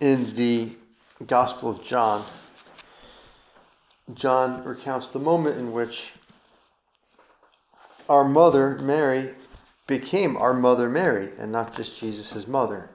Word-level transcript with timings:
in 0.00 0.34
the 0.34 0.72
Gospel 1.26 1.70
of 1.70 1.84
John, 1.84 2.24
John 4.14 4.64
recounts 4.64 5.08
the 5.08 5.18
moment 5.18 5.58
in 5.58 5.72
which 5.72 6.14
our 8.08 8.24
mother, 8.24 8.78
Mary, 8.78 9.34
became 9.86 10.36
our 10.36 10.54
mother 10.54 10.88
Mary 10.88 11.30
and 11.38 11.52
not 11.52 11.76
just 11.76 11.98
Jesus' 11.98 12.48
mother. 12.48 12.90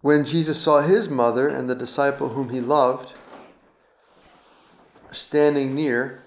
When 0.00 0.24
Jesus 0.24 0.60
saw 0.60 0.80
his 0.80 1.08
mother 1.08 1.48
and 1.48 1.68
the 1.68 1.74
disciple 1.74 2.30
whom 2.30 2.48
he 2.48 2.60
loved 2.60 3.14
standing 5.10 5.74
near, 5.74 6.22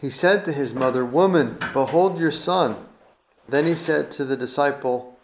he 0.00 0.10
said 0.10 0.44
to 0.44 0.52
his 0.52 0.72
mother, 0.72 1.04
Woman, 1.04 1.58
behold 1.72 2.18
your 2.18 2.30
son. 2.30 2.76
Then 3.48 3.66
he 3.66 3.74
said 3.74 4.10
to 4.12 4.24
the 4.24 4.36
disciple, 4.36 5.18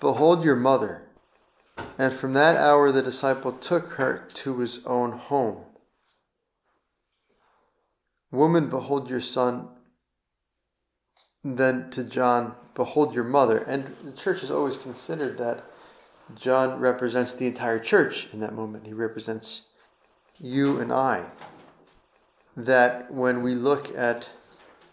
Behold 0.00 0.44
your 0.44 0.56
mother. 0.56 1.02
And 1.98 2.12
from 2.12 2.32
that 2.34 2.56
hour 2.56 2.92
the 2.92 3.02
disciple 3.02 3.52
took 3.52 3.92
her 3.92 4.28
to 4.34 4.58
his 4.58 4.84
own 4.84 5.12
home. 5.12 5.64
Woman, 8.30 8.68
behold 8.68 9.08
your 9.08 9.20
son. 9.20 9.68
Then 11.42 11.90
to 11.90 12.04
John, 12.04 12.54
behold 12.74 13.14
your 13.14 13.24
mother. 13.24 13.58
And 13.58 13.96
the 14.04 14.12
church 14.12 14.42
has 14.42 14.50
always 14.50 14.76
considered 14.76 15.38
that 15.38 15.64
John 16.36 16.78
represents 16.78 17.32
the 17.32 17.46
entire 17.46 17.78
church 17.78 18.28
in 18.32 18.40
that 18.40 18.54
moment. 18.54 18.86
He 18.86 18.92
represents 18.92 19.62
you 20.38 20.78
and 20.80 20.92
I. 20.92 21.24
That 22.56 23.10
when 23.10 23.42
we 23.42 23.54
look 23.54 23.96
at 23.96 24.28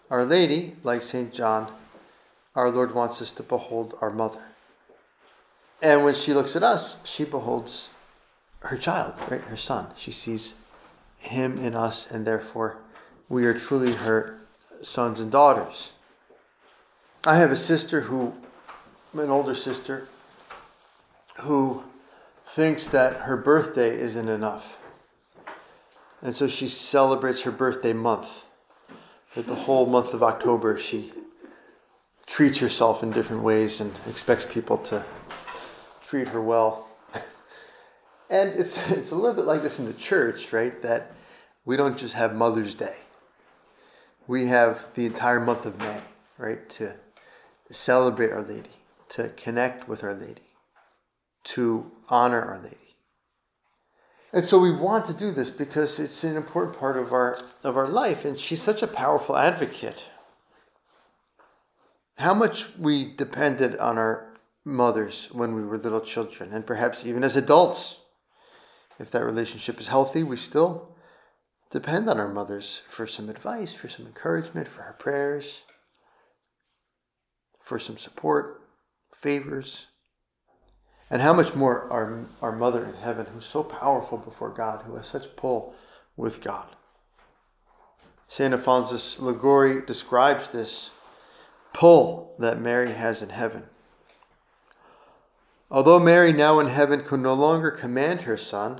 Our 0.09 0.23
Lady, 0.23 0.75
like 0.83 1.01
St. 1.01 1.33
John, 1.33 1.73
our 2.55 2.69
Lord 2.69 2.93
wants 2.95 3.21
us 3.21 3.33
to 3.33 3.43
behold 3.43 3.97
our 4.01 4.11
mother. 4.11 4.41
And 5.81 6.03
when 6.03 6.15
she 6.15 6.33
looks 6.33 6.55
at 6.55 6.63
us, 6.63 6.97
she 7.03 7.25
beholds 7.25 7.89
her 8.61 8.77
child, 8.77 9.15
right? 9.29 9.41
Her 9.41 9.57
son. 9.57 9.87
She 9.97 10.11
sees 10.11 10.55
him 11.19 11.57
in 11.57 11.75
us, 11.75 12.09
and 12.09 12.25
therefore 12.25 12.77
we 13.29 13.45
are 13.45 13.53
truly 13.53 13.93
her 13.93 14.39
sons 14.81 15.19
and 15.19 15.31
daughters. 15.31 15.93
I 17.25 17.37
have 17.37 17.51
a 17.51 17.55
sister 17.55 18.01
who, 18.01 18.33
an 19.13 19.29
older 19.29 19.55
sister, 19.55 20.07
who 21.37 21.83
thinks 22.47 22.87
that 22.87 23.21
her 23.21 23.35
birthday 23.35 23.95
isn't 23.97 24.29
enough. 24.29 24.77
And 26.21 26.35
so 26.35 26.47
she 26.47 26.67
celebrates 26.67 27.41
her 27.41 27.51
birthday 27.51 27.93
month. 27.93 28.45
That 29.33 29.47
the 29.47 29.55
whole 29.55 29.85
month 29.85 30.13
of 30.13 30.23
October 30.23 30.77
she 30.77 31.11
treats 32.25 32.59
herself 32.59 33.03
in 33.03 33.11
different 33.11 33.43
ways 33.43 33.81
and 33.81 33.93
expects 34.07 34.45
people 34.45 34.77
to 34.77 35.03
treat 36.07 36.27
her 36.29 36.41
well. 36.41 36.87
and 38.29 38.51
it's, 38.51 38.91
it's 38.91 39.11
a 39.11 39.15
little 39.15 39.33
bit 39.33 39.45
like 39.45 39.61
this 39.61 39.79
in 39.79 39.85
the 39.85 39.93
church, 39.93 40.53
right? 40.53 40.81
That 40.81 41.11
we 41.65 41.75
don't 41.75 41.97
just 41.97 42.13
have 42.15 42.35
Mother's 42.35 42.75
Day, 42.75 42.95
we 44.27 44.47
have 44.47 44.85
the 44.95 45.05
entire 45.05 45.39
month 45.39 45.65
of 45.65 45.77
May, 45.79 46.01
right? 46.37 46.67
To 46.71 46.95
celebrate 47.71 48.31
Our 48.31 48.43
Lady, 48.43 48.69
to 49.09 49.29
connect 49.29 49.87
with 49.87 50.03
Our 50.03 50.13
Lady, 50.13 50.49
to 51.45 51.91
honor 52.09 52.41
Our 52.41 52.59
Lady. 52.59 52.77
And 54.31 54.43
so 54.43 54.59
we 54.59 54.71
want 54.71 55.05
to 55.05 55.13
do 55.13 55.31
this 55.31 55.49
because 55.49 55.97
it's 55.97 56.23
an 56.25 56.35
important 56.35 56.77
part 56.77 56.97
of 56.97 57.13
our 57.13 57.39
of 57.63 57.77
our 57.77 57.87
life 57.87 58.25
and 58.25 58.37
she's 58.37 58.61
such 58.61 58.83
a 58.83 58.87
powerful 58.87 59.37
advocate. 59.37 60.03
How 62.17 62.33
much 62.33 62.67
we 62.77 63.15
depended 63.15 63.77
on 63.77 63.97
our 63.97 64.34
mothers 64.65 65.29
when 65.31 65.55
we 65.55 65.63
were 65.63 65.77
little 65.77 66.01
children 66.01 66.51
and 66.51 66.65
perhaps 66.65 67.05
even 67.05 67.23
as 67.23 67.35
adults. 67.35 67.97
If 68.99 69.11
that 69.11 69.23
relationship 69.23 69.79
is 69.79 69.87
healthy, 69.87 70.23
we 70.23 70.37
still 70.37 70.95
depend 71.69 72.09
on 72.09 72.19
our 72.19 72.27
mothers 72.27 72.81
for 72.89 73.05
some 73.05 73.29
advice, 73.29 73.73
for 73.73 73.87
some 73.87 74.05
encouragement, 74.05 74.67
for 74.67 74.81
our 74.81 74.93
prayers 74.93 75.63
for 77.65 77.79
some 77.79 77.97
support, 77.97 78.61
favors. 79.11 79.87
And 81.09 81.21
how 81.23 81.33
much 81.33 81.55
more 81.55 81.91
our, 81.91 82.27
our 82.39 82.51
Mother 82.51 82.85
in 82.85 82.93
heaven, 82.93 83.25
who's 83.33 83.45
so 83.45 83.63
powerful 83.63 84.19
before 84.19 84.51
God, 84.51 84.83
who 84.85 84.95
has 84.95 85.07
such 85.07 85.35
pull 85.35 85.73
with 86.15 86.41
God. 86.41 86.67
St. 88.27 88.53
Alphonsus 88.53 89.19
Liguori 89.19 89.83
describes 89.83 90.51
this 90.51 90.91
pull 91.73 92.35
that 92.37 92.61
Mary 92.61 92.91
has 92.91 93.23
in 93.23 93.29
heaven. 93.29 93.63
Although 95.75 95.99
Mary, 95.99 96.31
now 96.31 96.59
in 96.59 96.67
heaven, 96.67 97.03
could 97.03 97.19
no 97.19 97.33
longer 97.33 97.69
command 97.69 98.21
her 98.21 98.37
son, 98.37 98.79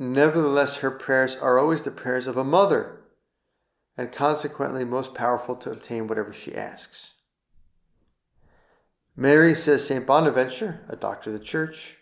nevertheless 0.00 0.78
her 0.78 0.90
prayers 0.90 1.36
are 1.36 1.60
always 1.60 1.82
the 1.82 1.92
prayers 1.92 2.26
of 2.26 2.36
a 2.36 2.42
mother, 2.42 3.04
and 3.96 4.10
consequently 4.10 4.84
most 4.84 5.14
powerful 5.14 5.54
to 5.54 5.70
obtain 5.70 6.08
whatever 6.08 6.32
she 6.32 6.56
asks. 6.56 7.14
Mary, 9.14 9.54
says 9.54 9.86
St. 9.86 10.04
Bonaventure, 10.04 10.80
a 10.88 10.96
doctor 10.96 11.30
of 11.30 11.38
the 11.38 11.44
church, 11.44 11.94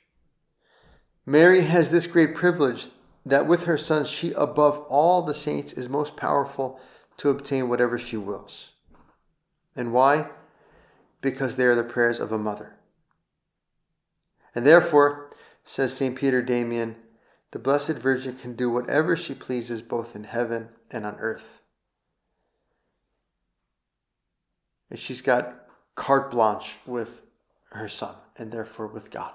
Mary 1.27 1.61
has 1.61 1.91
this 1.91 2.07
great 2.07 2.35
privilege 2.35 2.89
that 3.27 3.47
with 3.47 3.65
her 3.65 3.77
son 3.77 4.07
she, 4.07 4.33
above 4.33 4.79
all 4.89 5.21
the 5.21 5.35
saints, 5.35 5.75
is 5.75 5.91
most 5.91 6.17
powerful 6.17 6.81
to 7.19 7.29
obtain 7.29 7.69
whatever 7.69 7.99
she 7.99 8.17
wills. 8.17 8.71
And 9.77 9.93
why? 9.93 10.31
Because 11.21 11.57
they 11.57 11.67
are 11.67 11.75
the 11.75 11.85
prayers 11.85 12.19
of 12.19 12.33
a 12.33 12.39
mother. 12.39 12.79
And 14.55 14.67
therefore, 14.67 15.31
says 15.65 15.95
St. 15.95 16.17
Peter 16.17 16.43
Damian, 16.43 16.97
the 17.53 17.59
Blessed 17.59 17.99
Virgin 17.99 18.37
can 18.37 18.55
do 18.55 18.71
whatever 18.71 19.17
she 19.17 19.35
pleases 19.35 19.83
both 19.83 20.15
in 20.15 20.25
heaven 20.25 20.69
and 20.91 21.05
on 21.05 21.17
earth. 21.19 21.63
And 24.89 24.99
she's 24.99 25.23
got 25.23 25.67
carte 25.95 26.31
blanche 26.31 26.77
with 26.87 27.23
her 27.73 27.89
son 27.89 28.15
and 28.37 28.51
therefore 28.51 28.87
with 28.89 29.11
God. 29.11 29.33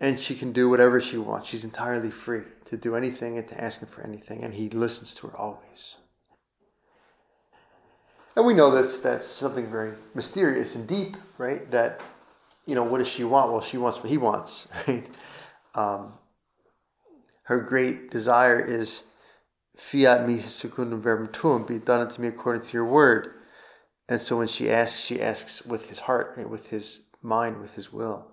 And 0.00 0.18
she 0.18 0.34
can 0.34 0.52
do 0.52 0.68
whatever 0.68 1.00
she 1.00 1.16
wants. 1.16 1.48
She's 1.48 1.64
entirely 1.64 2.10
free 2.10 2.42
to 2.66 2.76
do 2.76 2.96
anything 2.96 3.38
and 3.38 3.46
to 3.48 3.62
ask 3.62 3.80
him 3.80 3.88
for 3.88 4.02
anything, 4.02 4.42
and 4.42 4.52
he 4.52 4.68
listens 4.68 5.14
to 5.14 5.28
her 5.28 5.36
always. 5.36 5.96
And 8.34 8.44
we 8.44 8.54
know 8.54 8.70
that's 8.70 8.98
that's 8.98 9.26
something 9.26 9.70
very 9.70 9.92
mysterious 10.14 10.74
and 10.74 10.88
deep, 10.88 11.16
right? 11.38 11.70
That 11.70 12.00
you 12.66 12.74
know, 12.74 12.84
what 12.84 12.98
does 12.98 13.08
she 13.08 13.24
want? 13.24 13.50
Well, 13.52 13.60
she 13.60 13.78
wants 13.78 13.98
what 13.98 14.10
he 14.10 14.18
wants, 14.18 14.68
right? 14.86 15.08
Um, 15.74 16.14
her 17.44 17.60
great 17.60 18.10
desire 18.10 18.60
is 18.60 19.02
fiat 19.76 20.26
mi 20.26 20.38
secundum 20.38 21.02
verbum 21.02 21.28
tuum, 21.28 21.66
be 21.66 21.78
done 21.78 22.00
unto 22.00 22.20
me 22.22 22.28
according 22.28 22.62
to 22.62 22.72
your 22.72 22.84
word. 22.84 23.34
And 24.08 24.20
so 24.20 24.38
when 24.38 24.48
she 24.48 24.70
asks, 24.70 25.00
she 25.00 25.20
asks 25.20 25.64
with 25.64 25.88
his 25.88 26.00
heart, 26.00 26.36
with 26.48 26.68
his 26.68 27.00
mind, 27.22 27.60
with 27.60 27.74
his 27.74 27.92
will. 27.92 28.28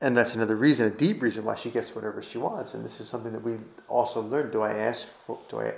And 0.00 0.16
that's 0.16 0.34
another 0.34 0.56
reason, 0.56 0.86
a 0.86 0.90
deep 0.90 1.20
reason 1.20 1.44
why 1.44 1.56
she 1.56 1.70
gets 1.70 1.94
whatever 1.94 2.22
she 2.22 2.38
wants. 2.38 2.72
And 2.72 2.84
this 2.84 3.00
is 3.00 3.08
something 3.08 3.32
that 3.32 3.44
we 3.44 3.58
also 3.86 4.22
learn. 4.22 4.50
Do 4.50 4.62
I 4.62 4.72
ask 4.72 5.06
for, 5.26 5.38
do 5.50 5.60
I 5.60 5.74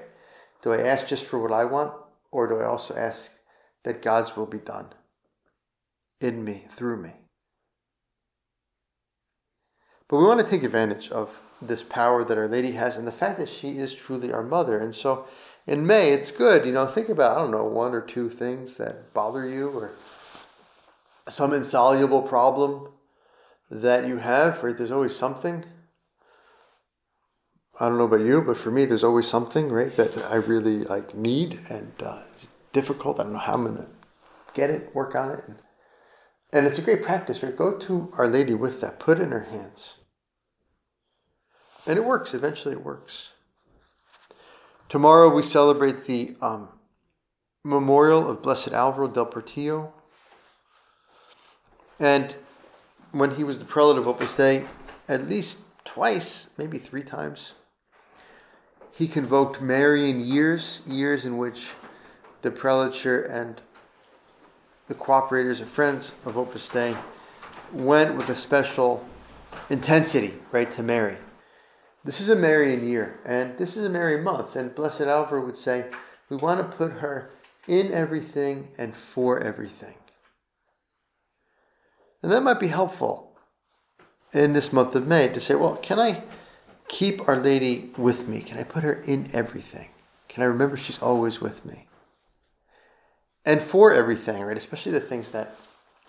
do 0.62 0.72
I 0.72 0.82
ask 0.82 1.08
just 1.08 1.24
for 1.24 1.40
what 1.40 1.50
I 1.50 1.64
want? 1.64 1.92
Or 2.30 2.46
do 2.46 2.60
I 2.60 2.64
also 2.64 2.94
ask 2.94 3.32
that 3.82 4.00
God's 4.00 4.36
will 4.36 4.46
be 4.46 4.60
done 4.60 4.94
in 6.22 6.44
me, 6.44 6.66
through 6.70 7.02
me? 7.02 7.12
But 10.08 10.18
we 10.18 10.24
want 10.24 10.40
to 10.40 10.46
take 10.46 10.62
advantage 10.62 11.08
of 11.10 11.40
this 11.62 11.82
power 11.82 12.24
that 12.24 12.36
Our 12.36 12.48
Lady 12.48 12.72
has 12.72 12.96
and 12.96 13.06
the 13.06 13.12
fact 13.12 13.38
that 13.38 13.48
she 13.48 13.78
is 13.78 13.94
truly 13.94 14.32
our 14.32 14.42
mother. 14.42 14.78
And 14.78 14.94
so 14.94 15.26
in 15.66 15.86
May, 15.86 16.10
it's 16.10 16.30
good. 16.30 16.66
You 16.66 16.72
know, 16.72 16.86
think 16.86 17.08
about, 17.08 17.36
I 17.36 17.40
don't 17.40 17.50
know, 17.50 17.64
one 17.64 17.94
or 17.94 18.00
two 18.00 18.28
things 18.28 18.76
that 18.76 19.14
bother 19.14 19.48
you 19.48 19.70
or 19.70 19.92
some 21.28 21.52
insoluble 21.52 22.22
problem 22.22 22.92
that 23.70 24.06
you 24.06 24.18
have, 24.18 24.62
right? 24.62 24.76
There's 24.76 24.90
always 24.90 25.16
something. 25.16 25.64
I 27.80 27.88
don't 27.88 27.96
know 27.96 28.04
about 28.04 28.20
you, 28.20 28.42
but 28.42 28.58
for 28.58 28.70
me, 28.70 28.84
there's 28.84 29.04
always 29.04 29.26
something, 29.26 29.70
right, 29.70 29.94
that 29.96 30.18
I 30.26 30.34
really 30.34 30.78
like 30.84 31.14
need 31.14 31.60
and 31.70 31.92
uh, 32.02 32.22
it's 32.34 32.48
difficult. 32.72 33.18
I 33.18 33.22
don't 33.22 33.32
know 33.32 33.38
how 33.38 33.54
I'm 33.54 33.76
to 33.76 33.86
get 34.52 34.68
it, 34.68 34.94
work 34.94 35.14
on 35.14 35.30
it. 35.30 35.44
And, 35.46 35.56
and 36.52 36.66
it's 36.66 36.78
a 36.78 36.82
great 36.82 37.02
practice, 37.02 37.42
right? 37.42 37.56
Go 37.56 37.78
to 37.78 38.12
Our 38.16 38.28
Lady 38.28 38.54
with 38.54 38.80
that, 38.80 38.98
put 38.98 39.18
it 39.18 39.22
in 39.22 39.30
her 39.30 39.44
hands. 39.44 39.96
And 41.86 41.98
it 41.98 42.04
works. 42.04 42.34
Eventually, 42.34 42.74
it 42.74 42.84
works. 42.84 43.32
Tomorrow 44.88 45.34
we 45.34 45.42
celebrate 45.42 46.04
the 46.04 46.36
um, 46.40 46.68
memorial 47.64 48.28
of 48.28 48.42
Blessed 48.42 48.72
Alvaro 48.72 49.08
del 49.08 49.26
Portillo. 49.26 49.92
And 51.98 52.36
when 53.10 53.32
he 53.32 53.44
was 53.44 53.58
the 53.58 53.64
prelate 53.64 53.98
of 53.98 54.06
Opus 54.06 54.34
Dei, 54.34 54.66
at 55.08 55.28
least 55.28 55.60
twice, 55.84 56.50
maybe 56.58 56.78
three 56.78 57.02
times, 57.02 57.54
he 58.92 59.08
convoked 59.08 59.60
Marian 59.60 60.20
years, 60.20 60.82
years 60.86 61.24
in 61.24 61.38
which 61.38 61.72
the 62.42 62.50
prelature 62.50 63.22
and 63.22 63.62
the 64.92 64.98
cooperators 64.98 65.60
and 65.60 65.68
friends 65.68 66.12
of 66.26 66.36
Opus 66.36 66.68
Dei 66.68 66.94
went 67.72 68.14
with 68.14 68.28
a 68.28 68.34
special 68.34 69.02
intensity, 69.70 70.34
right, 70.50 70.70
to 70.72 70.82
Mary. 70.82 71.16
This 72.04 72.20
is 72.20 72.28
a 72.28 72.36
Marian 72.36 72.86
year, 72.86 73.18
and 73.24 73.56
this 73.56 73.74
is 73.74 73.86
a 73.86 73.88
Marian 73.88 74.22
month, 74.22 74.54
and 74.54 74.74
Blessed 74.74 75.02
Alvaro 75.02 75.46
would 75.46 75.56
say, 75.56 75.90
we 76.28 76.36
want 76.36 76.60
to 76.60 76.76
put 76.76 76.92
her 76.92 77.30
in 77.66 77.90
everything 77.90 78.68
and 78.76 78.94
for 78.94 79.40
everything. 79.40 79.94
And 82.22 82.30
that 82.30 82.42
might 82.42 82.60
be 82.60 82.68
helpful 82.68 83.32
in 84.34 84.52
this 84.52 84.74
month 84.74 84.94
of 84.94 85.06
May 85.06 85.28
to 85.28 85.40
say, 85.40 85.54
well, 85.54 85.76
can 85.76 85.98
I 85.98 86.22
keep 86.88 87.26
Our 87.26 87.36
Lady 87.36 87.92
with 87.96 88.28
me? 88.28 88.42
Can 88.42 88.58
I 88.58 88.64
put 88.64 88.82
her 88.82 89.00
in 89.06 89.30
everything? 89.32 89.88
Can 90.28 90.42
I 90.42 90.46
remember 90.46 90.76
she's 90.76 91.00
always 91.00 91.40
with 91.40 91.64
me? 91.64 91.86
And 93.44 93.60
for 93.60 93.92
everything, 93.92 94.42
right? 94.42 94.56
Especially 94.56 94.92
the 94.92 95.00
things 95.00 95.32
that 95.32 95.56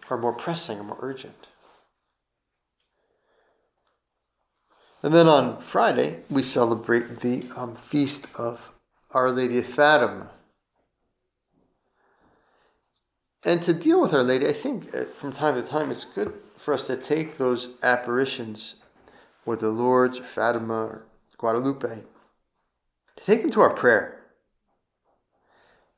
are 0.10 0.18
more 0.18 0.34
pressing 0.34 0.80
or 0.80 0.84
more 0.84 0.98
urgent. 1.02 1.48
And 5.02 5.14
then 5.14 5.28
on 5.28 5.60
Friday, 5.60 6.22
we 6.30 6.44
celebrate 6.44 7.20
the 7.20 7.50
um, 7.58 7.76
feast 7.76 8.28
of 8.38 8.72
Our 9.12 9.32
Lady 9.32 9.58
of 9.58 9.66
Fatima. 9.66 10.30
And 13.44 13.62
to 13.64 13.74
deal 13.74 14.00
with 14.00 14.14
Our 14.14 14.24
Lady, 14.24 14.48
I 14.48 14.54
think 14.54 14.96
uh, 14.96 15.04
from 15.20 15.34
time 15.34 15.56
to 15.56 15.68
time 15.68 15.92
it's 15.92 16.06
good 16.06 16.34
for 16.56 16.74
us 16.74 16.88
to 16.88 16.96
take 16.96 17.38
those 17.38 17.72
apparitions, 17.84 18.76
whether 19.44 19.68
Lourdes 19.68 20.20
or 20.20 20.24
Fatima 20.24 20.74
or 20.74 21.06
Guadalupe, 21.38 22.04
to 23.18 23.26
take 23.26 23.42
them 23.42 23.52
to 23.52 23.60
our 23.60 23.74
prayer. 23.74 24.23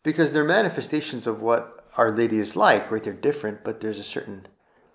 Because 0.06 0.32
they're 0.32 0.44
manifestations 0.44 1.26
of 1.26 1.42
what 1.42 1.84
Our 1.98 2.12
Lady 2.12 2.38
is 2.38 2.56
like, 2.56 2.92
right? 2.92 3.04
They're 3.04 3.12
different, 3.12 3.64
but 3.64 3.82
there's 3.82 3.98
a 3.98 4.04
certain 4.04 4.48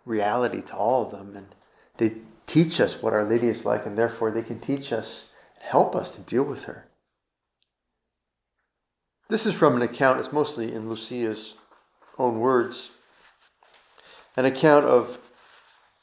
reality 0.07 0.62
to 0.62 0.77
all 0.77 1.05
of 1.05 1.11
them. 1.11 1.37
And 1.37 1.49
they 1.97 2.19
teach 2.47 2.81
us 2.81 3.03
what 3.03 3.12
Our 3.12 3.25
Lady 3.25 3.49
is 3.49 3.67
like, 3.67 3.85
and 3.85 3.99
therefore 3.99 4.31
they 4.31 4.43
can 4.43 4.61
teach 4.61 4.93
us, 4.93 5.31
help 5.61 5.97
us 5.97 6.15
to 6.15 6.21
deal 6.21 6.45
with 6.45 6.65
her. 6.65 6.87
This 9.29 9.47
is 9.47 9.55
from 9.55 9.75
an 9.75 9.83
account, 9.83 10.21
it's 10.21 10.33
mostly 10.33 10.73
in 10.73 10.89
Lucia's 10.89 11.57
own 12.17 12.39
words, 12.39 12.91
an 14.37 14.45
account 14.45 14.87
of 14.87 15.19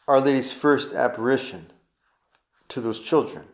Our 0.06 0.20
Lady's 0.20 0.52
first 0.52 0.92
apparition 0.92 1.72
to 2.68 2.82
those 2.82 3.00
children. 3.00 3.46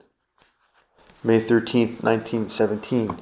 May 1.23 1.39
13th, 1.39 2.01
1917. 2.01 3.19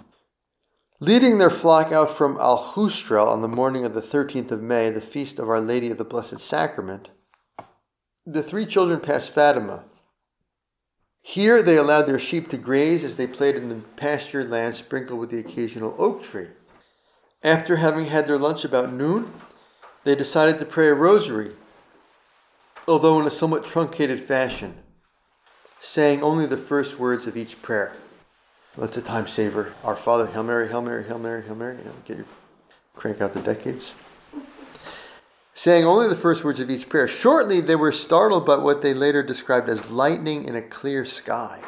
Leading 1.03 1.39
their 1.39 1.49
flock 1.49 1.91
out 1.91 2.11
from 2.11 2.37
Aljustrel 2.37 3.25
on 3.25 3.41
the 3.41 3.47
morning 3.47 3.85
of 3.85 3.95
the 3.95 4.03
13th 4.03 4.51
of 4.51 4.61
May, 4.61 4.91
the 4.91 5.01
feast 5.01 5.39
of 5.39 5.49
Our 5.49 5.59
Lady 5.59 5.89
of 5.89 5.97
the 5.97 6.05
Blessed 6.05 6.39
Sacrament, 6.39 7.09
the 8.23 8.43
three 8.43 8.67
children 8.67 8.99
passed 8.99 9.33
Fatima. 9.33 9.83
Here 11.23 11.63
they 11.63 11.75
allowed 11.75 12.03
their 12.03 12.19
sheep 12.19 12.49
to 12.49 12.57
graze 12.57 13.03
as 13.03 13.17
they 13.17 13.25
played 13.25 13.55
in 13.55 13.67
the 13.67 13.81
pastured 13.95 14.51
land 14.51 14.75
sprinkled 14.75 15.19
with 15.19 15.31
the 15.31 15.39
occasional 15.39 15.95
oak 15.97 16.21
tree. 16.21 16.49
After 17.43 17.77
having 17.77 18.05
had 18.05 18.27
their 18.27 18.37
lunch 18.37 18.63
about 18.63 18.93
noon, 18.93 19.33
they 20.03 20.13
decided 20.13 20.59
to 20.59 20.65
pray 20.65 20.89
a 20.89 20.93
rosary, 20.93 21.53
although 22.87 23.19
in 23.19 23.25
a 23.25 23.31
somewhat 23.31 23.65
truncated 23.65 24.19
fashion, 24.19 24.77
saying 25.79 26.21
only 26.21 26.45
the 26.45 26.57
first 26.57 26.99
words 26.99 27.25
of 27.25 27.35
each 27.35 27.59
prayer. 27.63 27.95
It's 28.77 28.95
a 28.95 29.01
time 29.01 29.27
saver. 29.27 29.73
Our 29.83 29.97
Father, 29.97 30.27
Hail 30.27 30.43
Mary, 30.43 30.69
Hail 30.69 30.81
Mary, 30.81 31.03
Hail 31.03 31.19
Mary, 31.19 31.43
Hail 31.43 31.55
Mary. 31.55 31.77
You 31.77 31.83
know, 31.83 31.93
get 32.05 32.17
your 32.17 32.25
crank 32.95 33.19
out 33.19 33.33
the 33.33 33.41
decades. 33.41 33.93
Saying 35.53 35.83
only 35.83 36.07
the 36.07 36.15
first 36.15 36.45
words 36.45 36.61
of 36.61 36.69
each 36.69 36.87
prayer. 36.87 37.07
Shortly, 37.07 37.59
they 37.59 37.75
were 37.75 37.91
startled 37.91 38.45
by 38.45 38.55
what 38.55 38.81
they 38.81 38.93
later 38.93 39.21
described 39.21 39.69
as 39.69 39.91
lightning 39.91 40.47
in 40.47 40.55
a 40.55 40.61
clear 40.61 41.05
sky. 41.05 41.61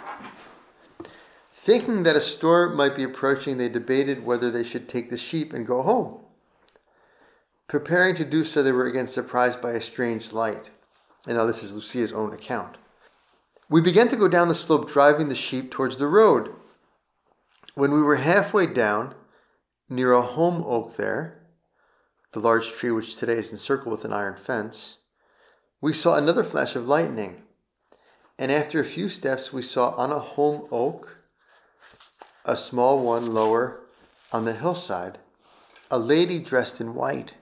Thinking 1.54 2.04
that 2.04 2.16
a 2.16 2.22
storm 2.22 2.76
might 2.76 2.96
be 2.96 3.04
approaching, 3.04 3.58
they 3.58 3.70
debated 3.70 4.26
whether 4.26 4.50
they 4.50 4.64
should 4.64 4.88
take 4.88 5.10
the 5.10 5.18
sheep 5.18 5.52
and 5.54 5.68
go 5.68 5.82
home. 5.82 6.20
Preparing 7.68 8.16
to 8.16 8.26
do 8.26 8.46
so, 8.46 8.64
they 8.64 8.72
were 8.72 8.88
again 8.88 9.08
surprised 9.08 9.62
by 9.62 9.72
a 9.72 9.82
strange 9.82 10.32
light. 10.32 10.70
And 11.28 11.38
now 11.38 11.46
this 11.46 11.64
is 11.64 11.74
Lucia's 11.74 12.14
own 12.14 12.34
account. 12.34 12.78
We 13.70 13.82
began 13.82 14.08
to 14.10 14.16
go 14.16 14.28
down 14.28 14.48
the 14.48 14.56
slope, 14.56 14.90
driving 14.90 15.28
the 15.28 15.36
sheep 15.36 15.72
towards 15.72 15.98
the 15.98 16.08
road. 16.08 16.54
When 17.76 17.92
we 17.92 18.04
were 18.04 18.18
halfway 18.18 18.68
down, 18.68 19.16
near 19.90 20.12
a 20.14 20.22
holm 20.22 20.64
oak 20.64 20.96
there, 20.96 21.42
the 22.32 22.40
large 22.40 22.72
tree 22.72 22.92
which 22.92 23.16
today 23.16 23.34
is 23.34 23.52
encircled 23.52 23.92
with 23.92 24.06
an 24.06 24.14
iron 24.14 24.36
fence, 24.36 24.98
we 25.82 25.92
saw 25.92 26.16
another 26.16 26.44
flash 26.44 26.76
of 26.76 26.88
lightning. 26.88 27.42
And 28.38 28.52
after 28.52 28.80
a 28.80 28.86
few 28.86 29.10
steps, 29.10 29.52
we 29.52 29.64
saw 29.64 29.90
on 29.96 30.12
a 30.12 30.20
holm 30.20 30.68
oak 30.72 31.18
a 32.46 32.56
small 32.56 33.04
one 33.04 33.34
lower 33.34 33.80
on 34.32 34.46
the 34.46 34.54
hillside, 34.54 35.18
a 35.90 35.98
lady 35.98 36.40
dressed 36.40 36.80
in 36.80 36.94
white, 36.94 37.34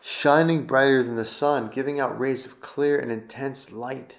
shining 0.00 0.66
brighter 0.66 1.04
than 1.04 1.14
the 1.14 1.24
sun, 1.24 1.70
giving 1.72 2.00
out 2.00 2.18
rays 2.18 2.46
of 2.46 2.60
clear 2.60 2.98
and 2.98 3.12
intense 3.12 3.70
light, 3.70 4.16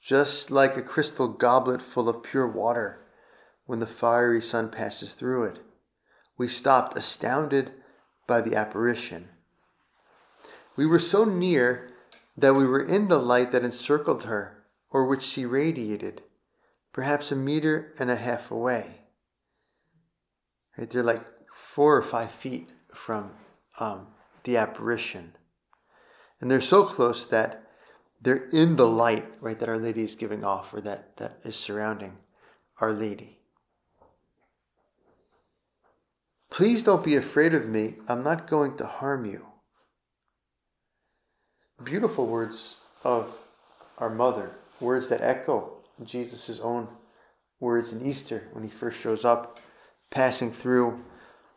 just 0.00 0.50
like 0.50 0.78
a 0.78 0.82
crystal 0.82 1.28
goblet 1.28 1.82
full 1.82 2.08
of 2.08 2.22
pure 2.22 2.48
water 2.48 3.03
when 3.66 3.80
the 3.80 3.86
fiery 3.86 4.42
sun 4.42 4.70
passes 4.70 5.12
through 5.12 5.44
it. 5.44 5.58
We 6.36 6.48
stopped, 6.48 6.96
astounded 6.98 7.72
by 8.26 8.40
the 8.40 8.56
apparition. 8.56 9.28
We 10.76 10.86
were 10.86 10.98
so 10.98 11.24
near 11.24 11.90
that 12.36 12.54
we 12.54 12.66
were 12.66 12.84
in 12.84 13.08
the 13.08 13.18
light 13.18 13.52
that 13.52 13.64
encircled 13.64 14.24
her, 14.24 14.64
or 14.90 15.06
which 15.06 15.22
she 15.22 15.46
radiated 15.46 16.22
perhaps 16.92 17.32
a 17.32 17.36
meter 17.36 17.92
and 17.98 18.10
a 18.10 18.16
half 18.16 18.50
away. 18.50 19.00
Right? 20.78 20.88
They're 20.88 21.02
like 21.02 21.24
four 21.52 21.96
or 21.96 22.02
five 22.02 22.30
feet 22.30 22.68
from 22.92 23.32
um, 23.78 24.08
the 24.44 24.56
apparition. 24.56 25.36
And 26.40 26.50
they're 26.50 26.60
so 26.60 26.84
close 26.84 27.26
that 27.26 27.62
they're 28.20 28.48
in 28.52 28.76
the 28.76 28.86
light, 28.86 29.26
right, 29.40 29.58
that 29.58 29.68
Our 29.68 29.78
Lady 29.78 30.02
is 30.02 30.14
giving 30.14 30.44
off 30.44 30.72
or 30.72 30.80
that, 30.80 31.16
that 31.18 31.38
is 31.44 31.56
surrounding 31.56 32.18
Our 32.80 32.92
Lady. 32.92 33.38
Please 36.54 36.84
don't 36.84 37.02
be 37.02 37.16
afraid 37.16 37.52
of 37.52 37.68
me. 37.68 37.94
I'm 38.06 38.22
not 38.22 38.46
going 38.48 38.76
to 38.76 38.86
harm 38.86 39.26
you. 39.26 39.44
Beautiful 41.82 42.28
words 42.28 42.76
of 43.02 43.36
our 43.98 44.08
mother, 44.08 44.52
words 44.78 45.08
that 45.08 45.20
echo 45.20 45.72
Jesus' 46.04 46.60
own 46.60 46.86
words 47.58 47.92
in 47.92 48.06
Easter 48.06 48.44
when 48.52 48.62
he 48.62 48.70
first 48.70 49.00
shows 49.00 49.24
up, 49.24 49.58
passing 50.12 50.52
through 50.52 51.02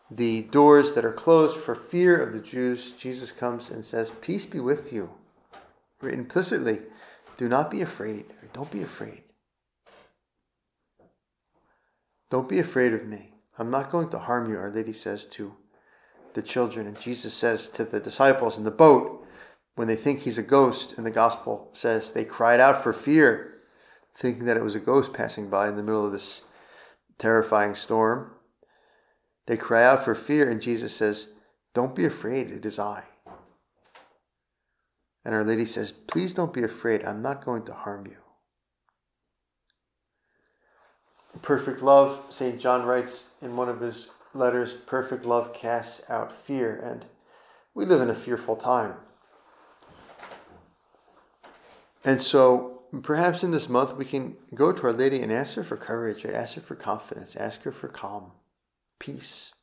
the 0.10 0.42
doors 0.42 0.94
that 0.94 1.06
are 1.06 1.14
closed 1.14 1.60
for 1.60 1.76
fear 1.76 2.18
of 2.18 2.34
the 2.34 2.42
Jews. 2.42 2.90
Jesus 2.98 3.32
comes 3.32 3.70
and 3.70 3.86
says, 3.86 4.10
Peace 4.10 4.48
be 4.48 4.60
with 4.60 4.92
you. 4.92 5.12
Implicitly, 6.02 6.80
do 7.38 7.48
not 7.48 7.70
be 7.70 7.82
afraid. 7.82 8.26
Don't 8.52 8.72
be 8.72 8.82
afraid. 8.82 9.22
Don't 12.32 12.50
be 12.50 12.58
afraid 12.58 12.94
of 12.94 13.06
me. 13.06 13.37
I'm 13.58 13.72
not 13.72 13.92
going 13.92 14.10
to 14.10 14.20
harm 14.20 14.50
you, 14.50 14.58
Our 14.58 14.70
Lady 14.70 14.94
says 14.94 15.26
to 15.26 15.56
the 16.34 16.42
children. 16.42 16.88
And 16.88 17.00
Jesus 17.00 17.34
says 17.34 17.70
to 17.70 17.86
the 17.86 18.00
disciples 18.00 18.58
in 18.58 18.64
the 18.64 18.72
boat, 18.72 19.26
when 19.76 19.88
they 19.88 19.96
think 19.96 20.22
he's 20.22 20.40
a 20.40 20.44
ghost, 20.44 20.98
and 20.98 21.06
the 21.06 21.12
gospel 21.12 21.70
says 21.72 22.12
they 22.12 22.26
cried 22.26 22.60
out 22.60 22.82
for 22.82 22.94
fear 22.94 23.58
thinking 24.18 24.46
that 24.46 24.58
it 24.58 24.64
was 24.64 24.76
a 24.76 24.80
ghost 24.80 25.14
passing 25.14 25.50
by 25.50 25.68
in 25.70 25.76
the 25.76 25.84
middle 25.84 26.06
of 26.06 26.12
this 26.12 26.42
terrifying 27.20 27.76
storm. 27.76 28.32
They 29.46 29.58
cry 29.58 29.84
out 29.84 30.04
for 30.04 30.16
fear, 30.16 30.50
and 30.50 30.62
Jesus 30.62 30.96
says, 30.96 31.30
Don't 31.74 31.96
be 31.96 32.06
afraid, 32.06 32.50
it 32.50 32.66
is 32.66 32.80
I. 32.80 33.04
And 35.24 35.36
Our 35.36 35.44
Lady 35.44 35.66
says, 35.66 35.92
Please 35.92 36.34
don't 36.34 36.54
be 36.54 36.64
afraid, 36.64 37.04
I'm 37.04 37.22
not 37.22 37.46
going 37.46 37.66
to 37.66 37.74
harm 37.74 38.08
you. 38.08 38.18
Perfect 41.42 41.82
love, 41.82 42.24
St. 42.30 42.60
John 42.60 42.86
writes 42.86 43.30
in 43.42 43.56
one 43.58 43.70
of 43.70 43.80
his 43.80 44.10
letters, 44.34 44.74
perfect 44.74 45.26
love 45.26 45.54
casts 45.54 46.02
out 46.10 46.32
fear. 46.32 46.76
And 46.76 47.06
we 47.74 47.86
live 47.86 48.02
in 48.02 48.10
a 48.10 48.16
fearful 48.16 48.56
time. 48.56 48.96
And 52.04 52.22
so 52.22 52.82
perhaps 53.04 53.44
in 53.44 53.52
this 53.52 53.68
month 53.68 53.96
we 53.96 54.06
can 54.06 54.38
go 54.56 54.72
to 54.72 54.84
Our 54.84 54.94
Lady 54.94 55.22
and 55.22 55.32
ask 55.32 55.56
her 55.56 55.64
for 55.64 55.78
courage, 55.78 56.24
right? 56.24 56.34
ask 56.34 56.56
her 56.56 56.62
for 56.62 56.76
confidence, 56.76 57.36
ask 57.36 57.64
her 57.64 57.72
for 57.72 57.88
calm, 57.88 58.32
peace 59.00 59.54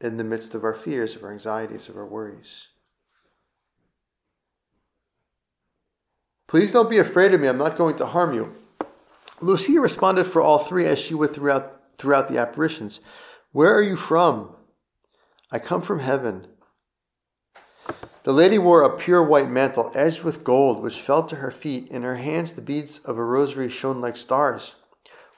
in 0.00 0.16
the 0.16 0.24
midst 0.24 0.54
of 0.54 0.64
our 0.64 0.74
fears, 0.74 1.16
of 1.16 1.22
our 1.22 1.32
anxieties, 1.32 1.88
of 1.88 1.96
our 1.96 2.06
worries. 2.06 2.68
Please 6.48 6.72
don't 6.72 6.90
be 6.90 6.98
afraid 6.98 7.32
of 7.32 7.40
me. 7.40 7.48
I'm 7.48 7.56
not 7.56 7.78
going 7.78 7.96
to 7.96 8.06
harm 8.06 8.34
you. 8.34 8.54
Lucia 9.42 9.80
responded 9.80 10.24
for 10.24 10.40
all 10.40 10.58
three 10.58 10.86
as 10.86 10.98
she 10.98 11.14
would 11.14 11.32
throughout, 11.32 11.80
throughout 11.98 12.28
the 12.28 12.38
apparitions. 12.38 13.00
Where 13.50 13.74
are 13.74 13.82
you 13.82 13.96
from? 13.96 14.54
I 15.50 15.58
come 15.58 15.82
from 15.82 15.98
heaven. 15.98 16.46
The 18.22 18.32
lady 18.32 18.56
wore 18.56 18.82
a 18.82 18.96
pure 18.96 19.22
white 19.22 19.50
mantle 19.50 19.90
edged 19.94 20.22
with 20.22 20.44
gold, 20.44 20.80
which 20.80 21.00
fell 21.00 21.24
to 21.24 21.36
her 21.36 21.50
feet. 21.50 21.88
In 21.88 22.02
her 22.02 22.16
hands, 22.16 22.52
the 22.52 22.62
beads 22.62 23.00
of 23.00 23.18
a 23.18 23.24
rosary 23.24 23.68
shone 23.68 24.00
like 24.00 24.16
stars, 24.16 24.76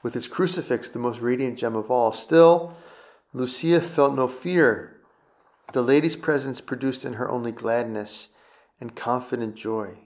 with 0.03 0.15
its 0.15 0.29
crucifix, 0.29 0.91
the 0.91 0.99
most 0.99 1.21
radiant 1.21 1.59
gem 1.59 1.75
of 1.75 1.91
all. 1.91 2.13
Still, 2.13 2.77
Lucia 3.33 3.81
felt 3.81 4.15
no 4.15 4.29
fear. 4.29 5.01
The 5.73 5.83
lady's 5.83 6.15
presence 6.15 6.61
produced 6.61 7.07
in 7.07 7.15
her 7.15 7.31
only 7.31 7.53
gladness 7.53 8.29
and 8.81 8.95
confident 8.95 9.55
joy. 9.55 9.99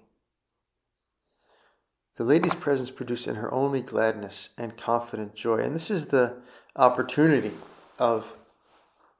The 2.19 2.25
lady's 2.25 2.55
presence 2.57 2.91
produced 2.91 3.29
in 3.29 3.37
her 3.37 3.55
only 3.55 3.81
gladness 3.81 4.51
and 4.59 4.77
confident 4.77 5.37
joy. 5.37 5.59
And 5.59 5.73
this 5.73 5.89
is 5.89 6.07
the 6.07 6.43
opportunity 6.75 7.53
of 7.97 8.35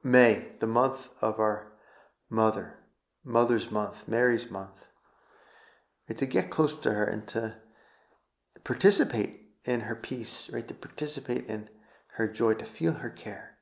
May, 0.03 0.47
the 0.59 0.67
month 0.67 1.07
of 1.21 1.39
our 1.39 1.71
mother. 2.29 2.75
Mother's 3.23 3.71
Month, 3.71 4.05
Mary's 4.07 4.51
Month, 4.51 4.85
right? 6.09 6.17
to 6.17 6.25
get 6.25 6.49
close 6.49 6.75
to 6.75 6.91
her 6.91 7.05
and 7.05 7.25
to 7.29 7.55
participate 8.65 9.41
in 9.63 9.81
her 9.81 9.95
peace, 9.95 10.49
right? 10.51 10.67
To 10.67 10.73
participate 10.73 11.45
in 11.47 11.69
her 12.15 12.27
joy, 12.27 12.53
to 12.55 12.65
feel 12.65 12.93
her 12.95 13.09
care. 13.09 13.57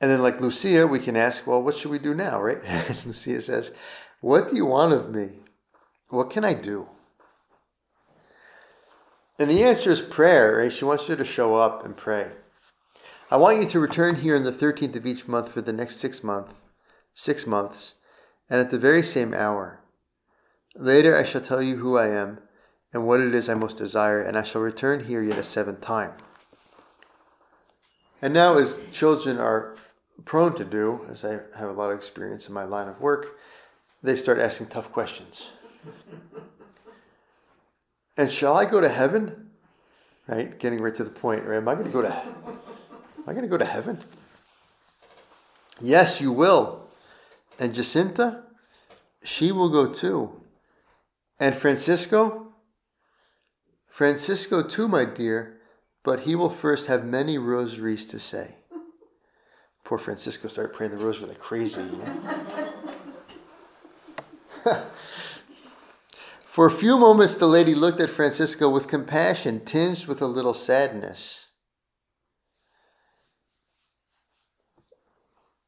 And 0.00 0.10
then, 0.10 0.20
like 0.20 0.40
Lucia, 0.40 0.86
we 0.86 0.98
can 0.98 1.16
ask, 1.16 1.46
well, 1.46 1.62
what 1.62 1.76
should 1.76 1.90
we 1.90 1.98
do 1.98 2.12
now, 2.12 2.42
right? 2.42 2.60
Lucia 3.06 3.40
says, 3.40 3.72
What 4.20 4.50
do 4.50 4.56
you 4.56 4.66
want 4.66 4.92
of 4.92 5.14
me? 5.14 5.43
What 6.14 6.30
can 6.30 6.44
I 6.44 6.54
do? 6.54 6.86
And 9.36 9.50
the 9.50 9.64
answer 9.64 9.90
is 9.90 10.00
prayer, 10.00 10.58
right? 10.58 10.72
She 10.72 10.84
wants 10.84 11.08
you 11.08 11.16
to 11.16 11.24
show 11.24 11.56
up 11.56 11.84
and 11.84 11.96
pray. 11.96 12.30
I 13.32 13.36
want 13.36 13.58
you 13.58 13.68
to 13.68 13.80
return 13.80 14.14
here 14.14 14.36
on 14.36 14.44
the 14.44 14.52
13th 14.52 14.94
of 14.94 15.06
each 15.06 15.26
month 15.26 15.50
for 15.50 15.60
the 15.60 15.72
next 15.72 15.96
six 15.96 16.22
month, 16.22 16.54
six 17.14 17.48
months, 17.48 17.94
and 18.48 18.60
at 18.60 18.70
the 18.70 18.78
very 18.78 19.02
same 19.02 19.34
hour. 19.34 19.80
Later 20.76 21.16
I 21.16 21.24
shall 21.24 21.40
tell 21.40 21.60
you 21.60 21.78
who 21.78 21.96
I 21.96 22.10
am 22.10 22.38
and 22.92 23.04
what 23.04 23.20
it 23.20 23.34
is 23.34 23.48
I 23.48 23.54
most 23.54 23.76
desire, 23.76 24.22
and 24.22 24.36
I 24.36 24.44
shall 24.44 24.62
return 24.62 25.06
here 25.06 25.20
yet 25.20 25.36
a 25.36 25.42
seventh 25.42 25.80
time. 25.80 26.12
And 28.22 28.32
now, 28.32 28.56
as 28.56 28.86
children 28.92 29.38
are 29.38 29.74
prone 30.24 30.54
to 30.54 30.64
do, 30.64 31.04
as 31.10 31.24
I 31.24 31.40
have 31.58 31.70
a 31.70 31.72
lot 31.72 31.90
of 31.90 31.96
experience 31.96 32.46
in 32.46 32.54
my 32.54 32.62
line 32.62 32.86
of 32.86 33.00
work, 33.00 33.36
they 34.00 34.14
start 34.14 34.38
asking 34.38 34.68
tough 34.68 34.92
questions. 34.92 35.50
And 38.16 38.30
shall 38.30 38.56
I 38.56 38.64
go 38.64 38.80
to 38.80 38.88
heaven? 38.88 39.50
Right? 40.26 40.58
Getting 40.58 40.80
right 40.80 40.94
to 40.94 41.04
the 41.04 41.10
point, 41.10 41.44
right? 41.44 41.56
Am 41.56 41.68
I 41.68 41.74
going 41.74 41.86
to 41.86 41.92
go 41.92 42.02
to 42.02 42.12
Am 42.12 43.30
I 43.30 43.32
going 43.32 43.44
to 43.44 43.48
go 43.48 43.58
to 43.58 43.64
heaven? 43.64 44.02
Yes, 45.80 46.20
you 46.20 46.30
will. 46.30 46.88
And 47.58 47.74
Jacinta, 47.74 48.44
she 49.24 49.52
will 49.52 49.70
go 49.70 49.92
too. 49.92 50.40
And 51.40 51.56
Francisco? 51.56 52.52
Francisco 53.88 54.62
too, 54.62 54.88
my 54.88 55.04
dear, 55.04 55.60
but 56.02 56.20
he 56.20 56.34
will 56.34 56.50
first 56.50 56.88
have 56.88 57.04
many 57.04 57.38
rosaries 57.38 58.04
to 58.06 58.18
say. 58.18 58.56
Poor 59.84 59.98
Francisco 59.98 60.48
started 60.48 60.74
praying 60.74 60.92
the 60.92 60.98
rosary 60.98 61.28
like 61.28 61.38
crazy. 61.38 61.80
You 61.80 62.02
know? 64.64 64.84
For 66.54 66.66
a 66.66 66.70
few 66.70 66.96
moments, 66.96 67.34
the 67.34 67.48
lady 67.48 67.74
looked 67.74 68.00
at 68.00 68.10
Francisco 68.10 68.70
with 68.70 68.86
compassion, 68.86 69.64
tinged 69.64 70.06
with 70.06 70.22
a 70.22 70.28
little 70.28 70.54
sadness. 70.54 71.46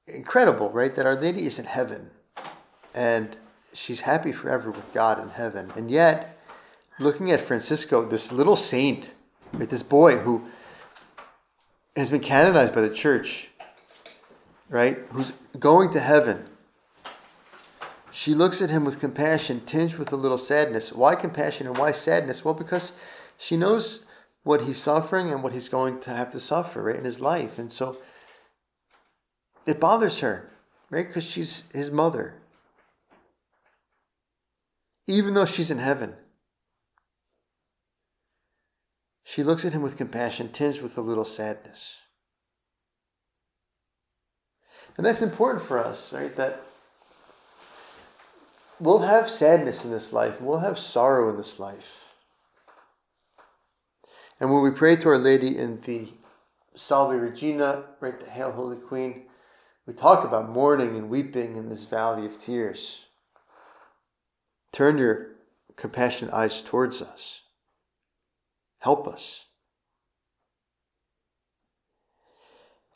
incredible, 0.07 0.71
right? 0.71 0.95
That 0.95 1.05
Our 1.05 1.17
Lady 1.17 1.45
is 1.45 1.59
in 1.59 1.65
heaven 1.65 2.11
and 2.95 3.37
she's 3.75 4.03
happy 4.03 4.31
forever 4.31 4.71
with 4.71 4.93
God 4.93 5.21
in 5.21 5.31
heaven. 5.31 5.73
And 5.75 5.91
yet, 5.91 6.39
looking 7.01 7.33
at 7.33 7.41
Francisco, 7.41 8.07
this 8.07 8.31
little 8.31 8.55
saint, 8.55 9.13
right, 9.53 9.69
this 9.69 9.83
boy 9.83 10.19
who 10.19 10.47
has 11.97 12.13
been 12.13 12.21
canonized 12.21 12.77
by 12.77 12.83
the 12.83 12.95
church, 12.95 13.49
right, 14.69 14.99
who's 15.11 15.33
going 15.59 15.91
to 15.95 15.99
heaven, 15.99 16.47
she 18.17 18.33
looks 18.33 18.63
at 18.63 18.71
him 18.71 18.87
with 18.87 18.99
compassion, 18.99 19.61
tinged 19.67 19.97
with 19.97 20.11
a 20.11 20.17
little 20.17 20.39
sadness. 20.39 20.91
Why 20.91 21.17
compassion 21.17 21.67
and 21.67 21.77
why 21.77 21.93
sadness? 21.93 22.43
Well, 22.43 22.55
because 22.55 22.93
she 23.37 23.59
knows 23.59 24.07
what 24.43 24.63
he's 24.63 24.81
suffering 24.81 25.31
and 25.31 25.43
what 25.43 25.53
he's 25.53 25.69
going 25.69 26.01
to 26.01 26.11
have 26.13 26.33
to 26.33 26.41
suffer, 26.41 26.85
right, 26.85 26.97
in 26.97 27.05
his 27.05 27.21
life. 27.21 27.59
And 27.59 27.71
so 27.71 27.99
it 29.67 29.79
bothers 29.79 30.21
her, 30.21 30.49
right? 30.89 31.07
Because 31.07 31.25
she's 31.25 31.65
his 31.75 31.91
mother. 31.91 32.37
Even 35.07 35.35
though 35.35 35.45
she's 35.45 35.71
in 35.71 35.79
heaven, 35.79 36.15
she 39.25 39.43
looks 39.43 39.67
at 39.67 39.75
him 39.75 39.83
with 39.83 39.99
compassion, 39.99 40.49
tinged 40.49 40.81
with 40.81 40.97
a 40.97 41.03
little 41.03 41.27
sadness. 41.27 41.99
And 44.97 45.05
that's 45.05 45.21
important 45.21 45.63
for 45.63 45.79
us, 45.79 46.15
right? 46.15 46.35
That 46.37 46.66
we'll 48.81 49.01
have 49.01 49.31
sadness 49.31 49.85
in 49.85 49.91
this 49.91 50.13
life, 50.13 50.41
we'll 50.41 50.61
have 50.61 50.79
sorrow 50.79 51.29
in 51.29 51.37
this 51.37 51.59
life. 51.59 52.01
And 54.39 54.53
when 54.53 54.63
we 54.63 54.71
pray 54.71 54.97
to 54.97 55.09
Our 55.09 55.19
Lady 55.19 55.57
in 55.57 55.81
the 55.83 56.09
Salve 56.75 57.21
Regina, 57.21 57.85
right, 58.01 58.19
the 58.21 58.29
Hail 58.29 58.53
Holy 58.53 58.77
Queen, 58.77 59.25
we 59.87 59.95
talk 59.95 60.25
about 60.25 60.51
mourning 60.51 60.97
and 60.97 61.09
weeping 61.09 61.57
in 61.57 61.69
this 61.69 61.85
valley 61.85 62.27
of 62.27 62.39
tears. 62.39 63.05
Turn 64.73 64.99
your 64.99 65.37
compassionate 65.77 66.35
eyes 66.35 66.61
towards 66.61 67.01
us. 67.01 67.43
Help 68.81 69.09
us. 69.09 69.47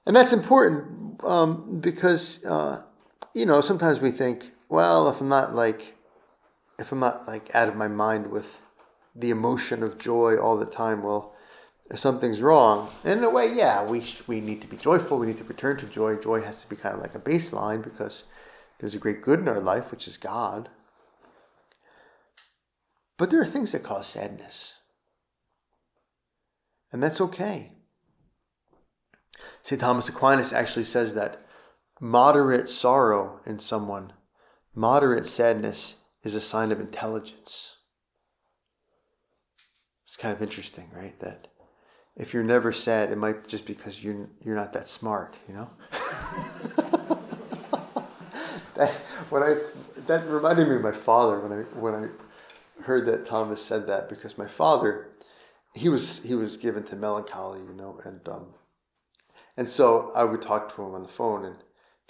And 0.04 0.14
that's 0.14 0.32
important 0.32 1.22
um, 1.25 1.80
because, 1.80 2.44
uh, 2.44 2.82
you 3.34 3.46
know, 3.46 3.60
sometimes 3.60 4.00
we 4.00 4.10
think, 4.10 4.52
well, 4.70 5.08
if 5.08 5.20
I'm 5.20 5.28
not 5.28 5.54
like, 5.54 5.96
if 6.78 6.92
I'm 6.92 7.00
not 7.00 7.26
like 7.26 7.54
out 7.54 7.68
of 7.68 7.76
my 7.76 7.88
mind 7.88 8.28
with 8.28 8.62
the 9.14 9.30
emotion 9.30 9.82
of 9.82 9.98
joy 9.98 10.36
all 10.36 10.56
the 10.56 10.64
time, 10.64 11.02
well, 11.02 11.34
if 11.90 11.98
something's 11.98 12.40
wrong. 12.40 12.88
In 13.04 13.22
a 13.24 13.28
way, 13.28 13.52
yeah, 13.52 13.84
we 13.84 14.00
sh- 14.00 14.22
we 14.28 14.40
need 14.40 14.62
to 14.62 14.68
be 14.68 14.76
joyful. 14.76 15.18
We 15.18 15.26
need 15.26 15.38
to 15.38 15.44
return 15.44 15.76
to 15.78 15.86
joy. 15.86 16.16
Joy 16.16 16.42
has 16.42 16.62
to 16.62 16.68
be 16.68 16.76
kind 16.76 16.94
of 16.94 17.00
like 17.02 17.16
a 17.16 17.18
baseline 17.18 17.82
because 17.82 18.24
there's 18.78 18.94
a 18.94 18.98
great 18.98 19.22
good 19.22 19.40
in 19.40 19.48
our 19.48 19.60
life, 19.60 19.90
which 19.90 20.06
is 20.06 20.16
God. 20.16 20.68
But 23.18 23.30
there 23.30 23.40
are 23.40 23.46
things 23.46 23.72
that 23.72 23.82
cause 23.82 24.06
sadness, 24.06 24.74
and 26.92 27.02
that's 27.02 27.20
okay. 27.20 27.72
St. 29.62 29.80
Thomas 29.80 30.08
Aquinas 30.08 30.52
actually 30.52 30.84
says 30.84 31.14
that 31.14 31.44
moderate 32.00 32.68
sorrow 32.68 33.40
in 33.44 33.58
someone, 33.58 34.12
moderate 34.74 35.26
sadness, 35.26 35.96
is 36.22 36.34
a 36.34 36.40
sign 36.40 36.70
of 36.70 36.80
intelligence. 36.80 37.76
It's 40.06 40.16
kind 40.16 40.34
of 40.34 40.42
interesting, 40.42 40.90
right? 40.94 41.18
That 41.20 41.48
if 42.16 42.34
you're 42.34 42.42
never 42.42 42.72
sad, 42.72 43.10
it 43.10 43.18
might 43.18 43.46
just 43.46 43.64
because 43.64 44.02
you're 44.02 44.28
you're 44.44 44.56
not 44.56 44.72
that 44.74 44.88
smart, 44.88 45.36
you 45.48 45.54
know. 45.54 45.70
that 48.74 48.90
when 49.30 49.42
I 49.42 49.56
that 50.06 50.28
reminded 50.28 50.68
me 50.68 50.76
of 50.76 50.82
my 50.82 50.92
father 50.92 51.40
when 51.40 51.52
I 51.52 51.62
when 51.78 51.94
I 51.94 52.08
heard 52.82 53.06
that 53.06 53.26
Thomas 53.26 53.64
said 53.64 53.86
that 53.86 54.08
because 54.08 54.36
my 54.36 54.48
father 54.48 55.08
he 55.74 55.88
was 55.88 56.22
he 56.22 56.34
was 56.34 56.56
given 56.56 56.82
to 56.84 56.96
melancholy, 56.96 57.60
you 57.60 57.72
know, 57.72 58.00
and 58.04 58.28
um, 58.28 58.54
and 59.56 59.68
so 59.68 60.10
I 60.14 60.24
would 60.24 60.42
talk 60.42 60.74
to 60.74 60.82
him 60.82 60.94
on 60.94 61.02
the 61.02 61.08
phone 61.08 61.44
and 61.44 61.56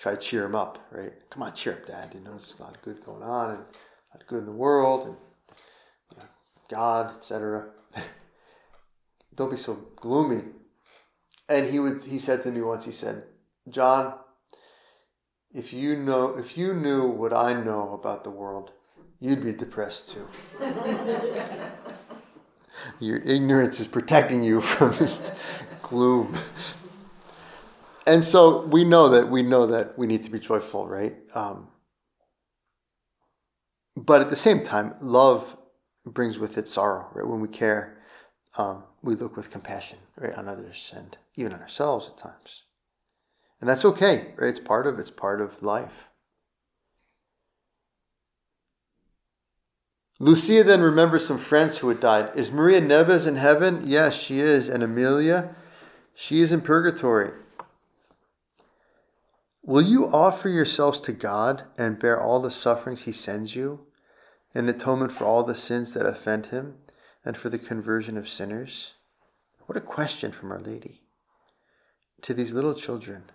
try 0.00 0.12
to 0.12 0.18
cheer 0.18 0.46
him 0.46 0.54
up, 0.54 0.78
right? 0.90 1.12
Come 1.30 1.42
on, 1.42 1.52
cheer 1.54 1.74
up, 1.74 1.86
Dad. 1.86 2.12
You 2.14 2.20
know, 2.20 2.30
there's 2.30 2.54
a 2.58 2.62
lot 2.62 2.74
of 2.74 2.82
good 2.82 3.04
going 3.04 3.22
on 3.22 3.50
and 3.50 3.58
a 3.58 4.08
lot 4.12 4.22
of 4.22 4.26
good 4.26 4.40
in 4.40 4.46
the 4.46 4.52
world 4.52 5.06
and 5.06 5.16
you 6.10 6.18
know, 6.18 6.24
God, 6.68 7.16
etc 7.16 7.66
don't 9.40 9.50
be 9.50 9.56
so 9.56 9.74
gloomy. 9.96 10.42
And 11.48 11.70
he 11.70 11.78
would 11.78 12.04
he 12.04 12.18
said 12.18 12.42
to 12.44 12.52
me 12.52 12.60
once, 12.60 12.84
he 12.84 12.92
said, 12.92 13.24
John, 13.68 14.14
if 15.52 15.72
you 15.72 15.96
know 15.96 16.36
if 16.36 16.56
you 16.58 16.74
knew 16.74 17.08
what 17.08 17.32
I 17.32 17.54
know 17.54 17.94
about 17.94 18.22
the 18.22 18.30
world, 18.30 18.72
you'd 19.18 19.42
be 19.42 19.52
depressed 19.52 20.10
too. 20.10 20.26
Your 23.00 23.18
ignorance 23.18 23.80
is 23.80 23.86
protecting 23.86 24.42
you 24.42 24.60
from 24.72 24.94
this 24.96 25.22
gloom. 25.82 26.34
And 28.10 28.24
so 28.24 28.66
we 28.66 28.82
know 28.82 29.08
that 29.08 29.28
we 29.28 29.42
know 29.42 29.66
that 29.66 29.96
we 29.96 30.08
need 30.08 30.22
to 30.22 30.32
be 30.32 30.40
joyful, 30.40 30.88
right? 30.88 31.14
Um, 31.32 31.68
but 33.96 34.20
at 34.20 34.30
the 34.30 34.36
same 34.36 34.64
time, 34.64 34.94
love 35.00 35.56
brings 36.04 36.36
with 36.36 36.58
it 36.58 36.66
sorrow, 36.66 37.08
right? 37.14 37.24
When 37.26 37.40
we 37.40 37.46
care, 37.46 37.98
um, 38.58 38.82
we 39.00 39.14
look 39.14 39.36
with 39.36 39.52
compassion 39.52 39.98
right, 40.16 40.34
on 40.34 40.48
others 40.48 40.92
and 40.96 41.16
even 41.36 41.52
on 41.52 41.60
ourselves 41.60 42.08
at 42.08 42.18
times. 42.18 42.64
And 43.60 43.70
that's 43.70 43.84
okay, 43.84 44.34
right? 44.36 44.48
It's 44.48 44.58
part 44.58 44.88
of 44.88 44.98
it's 44.98 45.10
part 45.10 45.40
of 45.40 45.62
life. 45.62 46.08
Lucia 50.18 50.64
then 50.64 50.80
remembers 50.80 51.24
some 51.24 51.38
friends 51.38 51.78
who 51.78 51.88
had 51.88 52.00
died. 52.00 52.32
Is 52.34 52.50
Maria 52.50 52.80
Neves 52.80 53.28
in 53.28 53.36
heaven? 53.36 53.84
Yes, 53.86 54.20
she 54.20 54.40
is. 54.40 54.68
And 54.68 54.82
Amelia, 54.82 55.54
she 56.12 56.40
is 56.40 56.52
in 56.52 56.60
purgatory. 56.60 57.30
Will 59.70 59.82
you 59.82 60.08
offer 60.08 60.48
yourselves 60.48 61.00
to 61.02 61.12
God 61.12 61.62
and 61.78 61.96
bear 61.96 62.20
all 62.20 62.40
the 62.40 62.50
sufferings 62.50 63.02
He 63.02 63.12
sends 63.12 63.54
you, 63.54 63.86
in 64.52 64.68
atonement 64.68 65.12
for 65.12 65.24
all 65.24 65.44
the 65.44 65.54
sins 65.54 65.94
that 65.94 66.04
offend 66.04 66.46
Him, 66.46 66.78
and 67.24 67.36
for 67.36 67.50
the 67.50 67.56
conversion 67.56 68.16
of 68.16 68.28
sinners? 68.28 68.94
What 69.66 69.78
a 69.78 69.80
question 69.80 70.32
from 70.32 70.50
Our 70.50 70.58
Lady 70.58 71.02
to 72.22 72.34
these 72.34 72.52
little 72.52 72.74
children. 72.74 73.30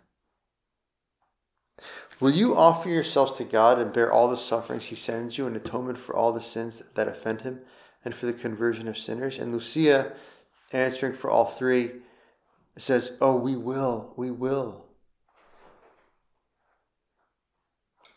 Will 2.19 2.31
you 2.31 2.53
offer 2.53 2.89
yourselves 2.89 3.31
to 3.37 3.45
God 3.45 3.79
and 3.79 3.93
bear 3.93 4.11
all 4.11 4.27
the 4.27 4.35
sufferings 4.35 4.87
He 4.87 4.95
sends 4.95 5.37
you 5.37 5.47
in 5.47 5.55
atonement 5.55 5.97
for 5.97 6.17
all 6.17 6.33
the 6.33 6.41
sins 6.41 6.83
that 6.95 7.07
offend 7.07 7.43
Him 7.43 7.61
and 8.03 8.13
for 8.13 8.25
the 8.25 8.33
conversion 8.33 8.89
of 8.89 8.97
sinners? 8.97 9.37
And 9.37 9.53
Lucia, 9.53 10.11
answering 10.73 11.13
for 11.13 11.29
all 11.29 11.45
three, 11.45 11.91
says, 12.75 13.15
Oh, 13.21 13.37
we 13.37 13.55
will, 13.55 14.13
we 14.17 14.31
will. 14.31 14.84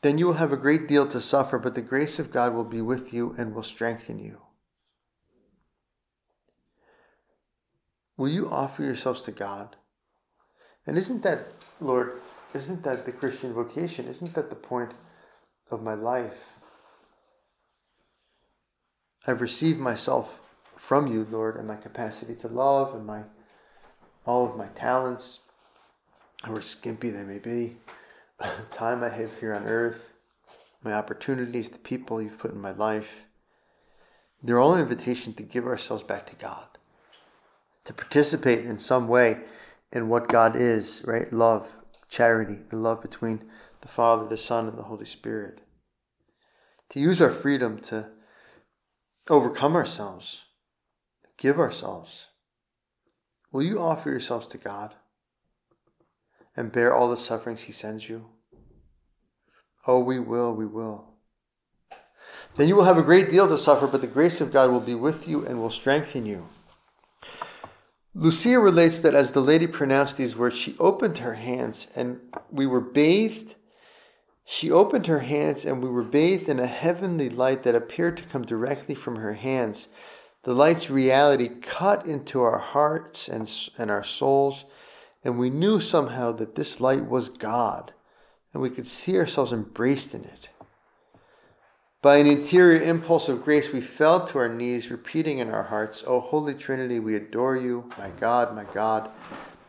Then 0.02 0.18
you 0.18 0.26
will 0.26 0.34
have 0.34 0.52
a 0.52 0.56
great 0.56 0.86
deal 0.86 1.08
to 1.08 1.20
suffer, 1.20 1.58
but 1.58 1.74
the 1.74 1.82
grace 1.82 2.18
of 2.18 2.30
God 2.30 2.54
will 2.54 2.64
be 2.64 2.80
with 2.80 3.12
you 3.12 3.34
and 3.36 3.54
will 3.54 3.64
strengthen 3.64 4.18
you. 4.18 4.42
Will 8.16 8.28
you 8.28 8.48
offer 8.50 8.82
yourselves 8.82 9.22
to 9.22 9.32
God? 9.32 9.76
And 10.86 10.96
isn't 10.96 11.22
that, 11.22 11.46
Lord, 11.80 12.20
isn't 12.54 12.82
that 12.84 13.04
the 13.04 13.12
Christian 13.12 13.52
vocation? 13.52 14.06
Isn't 14.06 14.34
that 14.34 14.50
the 14.50 14.56
point 14.56 14.92
of 15.70 15.82
my 15.82 15.94
life? 15.94 16.56
I've 19.26 19.40
received 19.40 19.78
myself 19.78 20.40
from 20.76 21.06
you, 21.06 21.26
Lord, 21.30 21.56
and 21.56 21.68
my 21.68 21.76
capacity 21.76 22.34
to 22.36 22.48
love 22.48 22.94
and 22.94 23.04
my 23.04 23.24
all 24.24 24.48
of 24.48 24.56
my 24.56 24.66
talents, 24.68 25.40
however 26.42 26.60
skimpy 26.60 27.10
they 27.10 27.24
may 27.24 27.38
be, 27.38 27.76
time 28.70 29.02
I 29.02 29.08
have 29.08 29.38
here 29.40 29.54
on 29.54 29.64
earth, 29.64 30.10
my 30.82 30.92
opportunities, 30.92 31.68
the 31.68 31.78
people 31.78 32.22
you've 32.22 32.38
put 32.38 32.52
in 32.52 32.60
my 32.60 32.72
life. 32.72 33.24
They're 34.42 34.60
all 34.60 34.74
an 34.74 34.82
invitation 34.82 35.34
to 35.34 35.42
give 35.42 35.66
ourselves 35.66 36.04
back 36.04 36.26
to 36.26 36.36
God, 36.36 36.66
to 37.84 37.92
participate 37.92 38.64
in 38.64 38.78
some 38.78 39.08
way 39.08 39.40
in 39.92 40.08
what 40.08 40.28
God 40.28 40.54
is, 40.54 41.02
right? 41.06 41.32
Love, 41.32 41.68
charity, 42.08 42.58
the 42.68 42.76
love 42.76 43.02
between 43.02 43.44
the 43.80 43.88
Father, 43.88 44.28
the 44.28 44.36
Son, 44.36 44.68
and 44.68 44.78
the 44.78 44.84
Holy 44.84 45.04
Spirit. 45.04 45.60
To 46.90 47.00
use 47.00 47.20
our 47.20 47.30
freedom 47.30 47.78
to 47.80 48.10
overcome 49.28 49.74
ourselves, 49.74 50.44
give 51.36 51.58
ourselves. 51.58 52.28
Will 53.50 53.62
you 53.62 53.80
offer 53.80 54.10
yourselves 54.10 54.46
to 54.48 54.58
God 54.58 54.94
and 56.58 56.72
bear 56.72 56.92
all 56.92 57.08
the 57.08 57.16
sufferings 57.16 57.62
He 57.62 57.72
sends 57.72 58.08
you? 58.08 58.26
Oh, 59.86 60.00
we 60.00 60.18
will, 60.18 60.54
we 60.56 60.66
will. 60.66 61.14
Then 62.56 62.66
you 62.66 62.74
will 62.74 62.84
have 62.84 62.98
a 62.98 63.02
great 63.02 63.30
deal 63.30 63.48
to 63.48 63.56
suffer, 63.56 63.86
but 63.86 64.00
the 64.00 64.08
grace 64.08 64.40
of 64.40 64.52
God 64.52 64.72
will 64.72 64.80
be 64.80 64.96
with 64.96 65.28
you 65.28 65.46
and 65.46 65.60
will 65.60 65.70
strengthen 65.70 66.26
you. 66.26 66.48
Lucia 68.12 68.58
relates 68.58 68.98
that 68.98 69.14
as 69.14 69.30
the 69.30 69.40
lady 69.40 69.68
pronounced 69.68 70.16
these 70.16 70.34
words, 70.34 70.56
she 70.56 70.74
opened 70.80 71.18
her 71.18 71.34
hands 71.34 71.86
and 71.94 72.18
we 72.50 72.66
were 72.66 72.80
bathed. 72.80 73.54
She 74.44 74.68
opened 74.68 75.06
her 75.06 75.20
hands 75.20 75.64
and 75.64 75.80
we 75.80 75.88
were 75.88 76.02
bathed 76.02 76.48
in 76.48 76.58
a 76.58 76.66
heavenly 76.66 77.30
light 77.30 77.62
that 77.62 77.76
appeared 77.76 78.16
to 78.16 78.24
come 78.24 78.42
directly 78.42 78.96
from 78.96 79.16
her 79.16 79.34
hands. 79.34 79.86
The 80.42 80.54
light's 80.54 80.90
reality 80.90 81.50
cut 81.62 82.04
into 82.04 82.40
our 82.40 82.58
hearts 82.58 83.28
and, 83.28 83.48
and 83.78 83.92
our 83.92 84.02
souls, 84.02 84.64
and 85.24 85.38
we 85.38 85.50
knew 85.50 85.80
somehow 85.80 86.32
that 86.32 86.54
this 86.54 86.80
light 86.80 87.06
was 87.06 87.28
God, 87.28 87.92
and 88.52 88.62
we 88.62 88.70
could 88.70 88.86
see 88.86 89.16
ourselves 89.16 89.52
embraced 89.52 90.14
in 90.14 90.24
it. 90.24 90.48
By 92.00 92.18
an 92.18 92.26
interior 92.26 92.80
impulse 92.80 93.28
of 93.28 93.42
grace, 93.42 93.72
we 93.72 93.80
fell 93.80 94.24
to 94.26 94.38
our 94.38 94.48
knees, 94.48 94.90
repeating 94.90 95.38
in 95.38 95.50
our 95.50 95.64
hearts, 95.64 96.04
O 96.06 96.20
Holy 96.20 96.54
Trinity, 96.54 97.00
we 97.00 97.16
adore 97.16 97.56
you, 97.56 97.90
my 97.98 98.10
God, 98.10 98.54
my 98.54 98.64
God. 98.64 99.10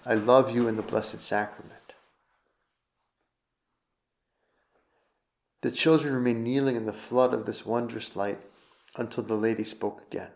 I 0.06 0.14
love 0.14 0.54
you 0.54 0.68
in 0.68 0.78
the 0.78 0.84
Blessed 0.84 1.20
Sacrament. 1.20 1.74
The 5.62 5.72
children 5.72 6.14
remained 6.14 6.44
kneeling 6.44 6.76
in 6.76 6.86
the 6.86 6.94
flood 6.94 7.34
of 7.34 7.46
this 7.46 7.66
wondrous 7.66 8.16
light 8.16 8.40
until 8.96 9.24
the 9.24 9.34
lady 9.34 9.64
spoke 9.64 10.04
again. 10.10 10.30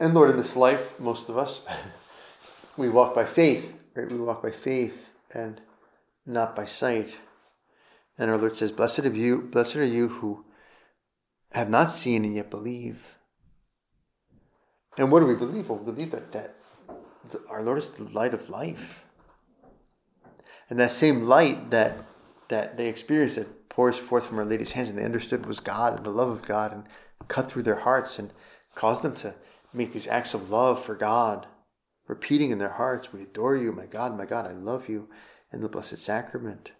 And 0.00 0.14
Lord, 0.14 0.30
in 0.30 0.36
this 0.36 0.56
life, 0.56 0.98
most 0.98 1.28
of 1.28 1.36
us, 1.36 1.62
we 2.76 2.88
walk 2.88 3.14
by 3.14 3.24
faith, 3.24 3.74
right? 3.94 4.10
We 4.10 4.18
walk 4.18 4.42
by 4.42 4.50
faith 4.50 5.10
and 5.32 5.60
not 6.24 6.54
by 6.54 6.64
sight. 6.64 7.16
And 8.16 8.30
our 8.30 8.38
Lord 8.38 8.56
says, 8.56 8.72
Blessed 8.72 9.00
are 9.00 9.14
you, 9.14 9.42
blessed 9.42 9.76
are 9.76 9.84
you 9.84 10.08
who 10.08 10.44
have 11.52 11.68
not 11.70 11.90
seen 11.90 12.24
and 12.24 12.34
yet 12.34 12.50
believe. 12.50 13.18
And 14.96 15.10
what 15.10 15.20
do 15.20 15.26
we 15.26 15.34
believe? 15.34 15.68
Well, 15.68 15.78
we 15.78 15.92
believe 15.92 16.10
that, 16.10 16.32
that 16.32 16.54
our 17.48 17.62
Lord 17.62 17.78
is 17.78 17.90
the 17.90 18.04
light 18.04 18.34
of 18.34 18.48
life. 18.48 19.04
And 20.68 20.78
that 20.78 20.92
same 20.92 21.22
light 21.22 21.70
that 21.70 22.04
that 22.48 22.76
they 22.76 22.88
experienced 22.88 23.36
that 23.36 23.68
pours 23.68 23.98
forth 23.98 24.26
from 24.26 24.38
Our 24.38 24.44
Lady's 24.44 24.72
hands 24.72 24.88
and 24.88 24.98
they 24.98 25.04
understood 25.04 25.46
was 25.46 25.60
God 25.60 25.96
and 25.96 26.04
the 26.04 26.10
love 26.10 26.30
of 26.30 26.42
God 26.42 26.72
and 26.72 26.84
cut 27.28 27.50
through 27.50 27.62
their 27.62 27.80
hearts 27.80 28.18
and 28.18 28.32
caused 28.74 29.02
them 29.02 29.14
to 29.16 29.34
make 29.72 29.92
these 29.92 30.06
acts 30.06 30.34
of 30.34 30.50
love 30.50 30.82
for 30.82 30.94
God, 30.94 31.46
repeating 32.06 32.50
in 32.50 32.58
their 32.58 32.70
hearts, 32.70 33.12
We 33.12 33.22
adore 33.22 33.56
you, 33.56 33.72
my 33.72 33.86
God, 33.86 34.16
my 34.16 34.26
God, 34.26 34.46
I 34.46 34.52
love 34.52 34.88
you 34.88 35.08
in 35.52 35.60
the 35.60 35.68
Blessed 35.68 35.98
Sacrament. 35.98 36.72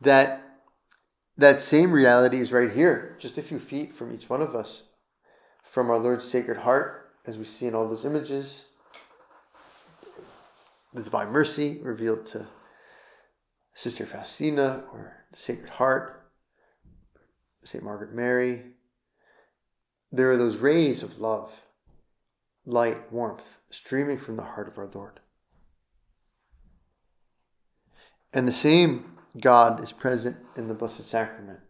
That 0.00 0.44
that 1.36 1.60
same 1.60 1.92
reality 1.92 2.40
is 2.40 2.50
right 2.50 2.72
here, 2.72 3.16
just 3.20 3.38
a 3.38 3.42
few 3.42 3.60
feet 3.60 3.94
from 3.94 4.12
each 4.12 4.28
one 4.28 4.42
of 4.42 4.56
us, 4.56 4.82
from 5.62 5.88
our 5.88 5.98
Lord's 5.98 6.28
Sacred 6.28 6.58
Heart, 6.58 7.12
as 7.26 7.38
we 7.38 7.44
see 7.44 7.66
in 7.66 7.76
all 7.76 7.88
those 7.88 8.04
images. 8.04 8.64
The 10.92 11.04
Divine 11.04 11.28
Mercy 11.28 11.78
revealed 11.80 12.26
to 12.26 12.48
Sister 13.72 14.04
Faustina, 14.04 14.82
or 14.92 15.12
the 15.30 15.38
Sacred 15.38 15.70
Heart, 15.70 16.28
St. 17.62 17.84
Margaret 17.84 18.12
Mary. 18.12 18.62
There 20.10 20.30
are 20.30 20.36
those 20.36 20.56
rays 20.56 21.02
of 21.02 21.18
love, 21.18 21.52
light, 22.64 23.12
warmth, 23.12 23.58
streaming 23.70 24.18
from 24.18 24.36
the 24.36 24.42
heart 24.44 24.68
of 24.68 24.78
our 24.78 24.86
Lord. 24.86 25.20
And 28.32 28.46
the 28.46 28.52
same 28.52 29.18
God 29.40 29.82
is 29.82 29.92
present 29.92 30.36
in 30.56 30.68
the 30.68 30.74
Blessed 30.74 31.04
Sacrament. 31.04 31.60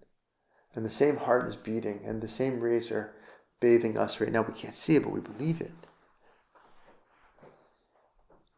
And 0.74 0.84
the 0.84 0.90
same 0.90 1.16
heart 1.16 1.48
is 1.48 1.56
beating, 1.56 2.00
and 2.04 2.20
the 2.20 2.28
same 2.28 2.60
rays 2.60 2.90
are 2.90 3.14
bathing 3.60 3.98
us 3.98 4.20
right 4.20 4.30
now. 4.30 4.42
We 4.42 4.54
can't 4.54 4.74
see 4.74 4.96
it, 4.96 5.02
but 5.02 5.12
we 5.12 5.20
believe 5.20 5.60
it. 5.60 5.72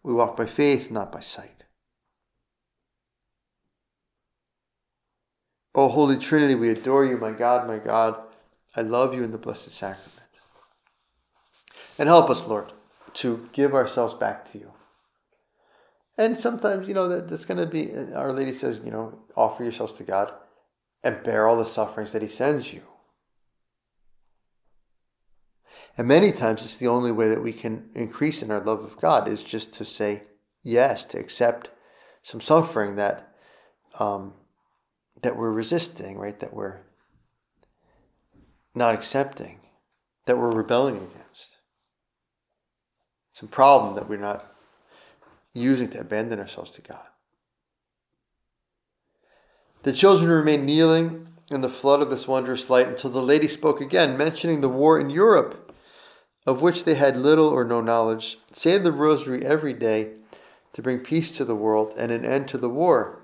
We 0.03 0.13
walk 0.13 0.37
by 0.37 0.47
faith, 0.47 0.91
not 0.91 1.13
by 1.13 1.21
sight. 1.21 1.65
O 5.75 5.89
Holy 5.89 6.19
Trinity, 6.19 6.55
we 6.55 6.71
adore 6.71 7.05
you, 7.05 7.17
my 7.17 7.33
God, 7.33 7.67
my 7.67 7.79
God. 7.79 8.30
I 8.77 8.83
love 8.83 9.15
you 9.15 9.23
in 9.23 9.33
the 9.33 9.39
Blessed 9.39 9.71
Sacrament. 9.71 10.15
And 11.99 12.09
help 12.09 12.31
us, 12.31 12.47
Lord, 12.47 12.73
to 13.15 13.49
give 13.53 13.75
ourselves 13.75 14.15
back 14.15 14.51
to 14.53 14.59
you. 14.59 14.73
And 16.17 16.37
sometimes, 16.37 16.87
you 16.87 16.95
know, 16.95 17.09
that, 17.09 17.29
that's 17.29 17.45
going 17.45 17.59
to 17.59 17.67
be, 17.67 17.93
Our 18.15 18.33
Lady 18.33 18.53
says, 18.53 18.81
you 18.85 18.91
know, 18.91 19.21
offer 19.37 19.63
yourselves 19.63 19.95
to 19.95 20.05
God 20.05 20.33
and 21.03 21.23
bear 21.23 21.47
all 21.47 21.57
the 21.57 21.65
sufferings 21.65 22.13
that 22.13 22.23
He 22.23 22.29
sends 22.29 22.73
you. 22.73 22.83
And 25.97 26.07
many 26.07 26.33
times 26.33 26.65
it's 26.65 26.77
the 26.77 26.89
only 26.89 27.13
way 27.13 27.29
that 27.29 27.43
we 27.43 27.53
can 27.53 27.91
increase 27.95 28.43
in 28.43 28.51
our 28.51 28.61
love 28.61 28.81
of 28.81 29.01
God 29.01 29.29
is 29.29 29.43
just 29.43 29.75
to 29.75 29.85
say 29.85 30.23
yes, 30.63 31.05
to 31.07 31.19
accept 31.19 31.71
some 32.23 32.41
suffering 32.41 32.97
that 32.97 33.35
um, 33.99 34.35
that 35.23 35.37
we're 35.37 35.53
resisting, 35.53 36.17
right? 36.17 36.39
That 36.41 36.55
we're 36.55 36.81
not 38.75 38.95
accepting, 38.95 39.61
that 40.27 40.39
we're 40.39 40.53
rebelling 40.53 40.97
against. 40.97 41.57
Some 43.33 43.49
problem 43.49 43.95
that 43.97 44.09
we're 44.09 44.19
not 44.19 44.55
using 45.55 45.89
to 45.91 46.01
abandon 46.01 46.39
ourselves 46.39 46.71
to 46.73 46.83
God. 46.83 47.07
The 49.83 49.93
children 49.93 50.31
remained 50.31 50.67
kneeling 50.67 51.29
in 51.51 51.63
the 51.63 51.69
flood 51.69 52.03
of 52.03 52.11
this 52.11 52.29
wondrous 52.29 52.71
light 52.71 52.87
until 52.87 53.11
the 53.11 53.23
lady 53.23 53.49
spoke 53.49 53.81
again, 53.81 54.17
mentioning 54.17 54.61
the 54.61 54.69
war 54.69 55.01
in 55.01 55.11
Europe. 55.11 55.73
of 56.47 56.63
which 56.63 56.85
they 56.85 56.95
had 56.95 57.17
little 57.17 57.49
or 57.49 57.65
no 57.65 57.81
knowledge, 57.81 58.39
say 58.53 58.79
the 58.79 58.93
rosary 58.93 59.45
every 59.45 59.75
day 59.75 60.15
to 60.73 60.83
bring 60.83 60.99
peace 61.01 61.31
to 61.33 61.45
the 61.45 61.55
world 61.55 61.93
and 61.99 62.11
an 62.11 62.25
end 62.25 62.49
to 62.49 62.59
the 62.59 62.69
war. 62.69 63.20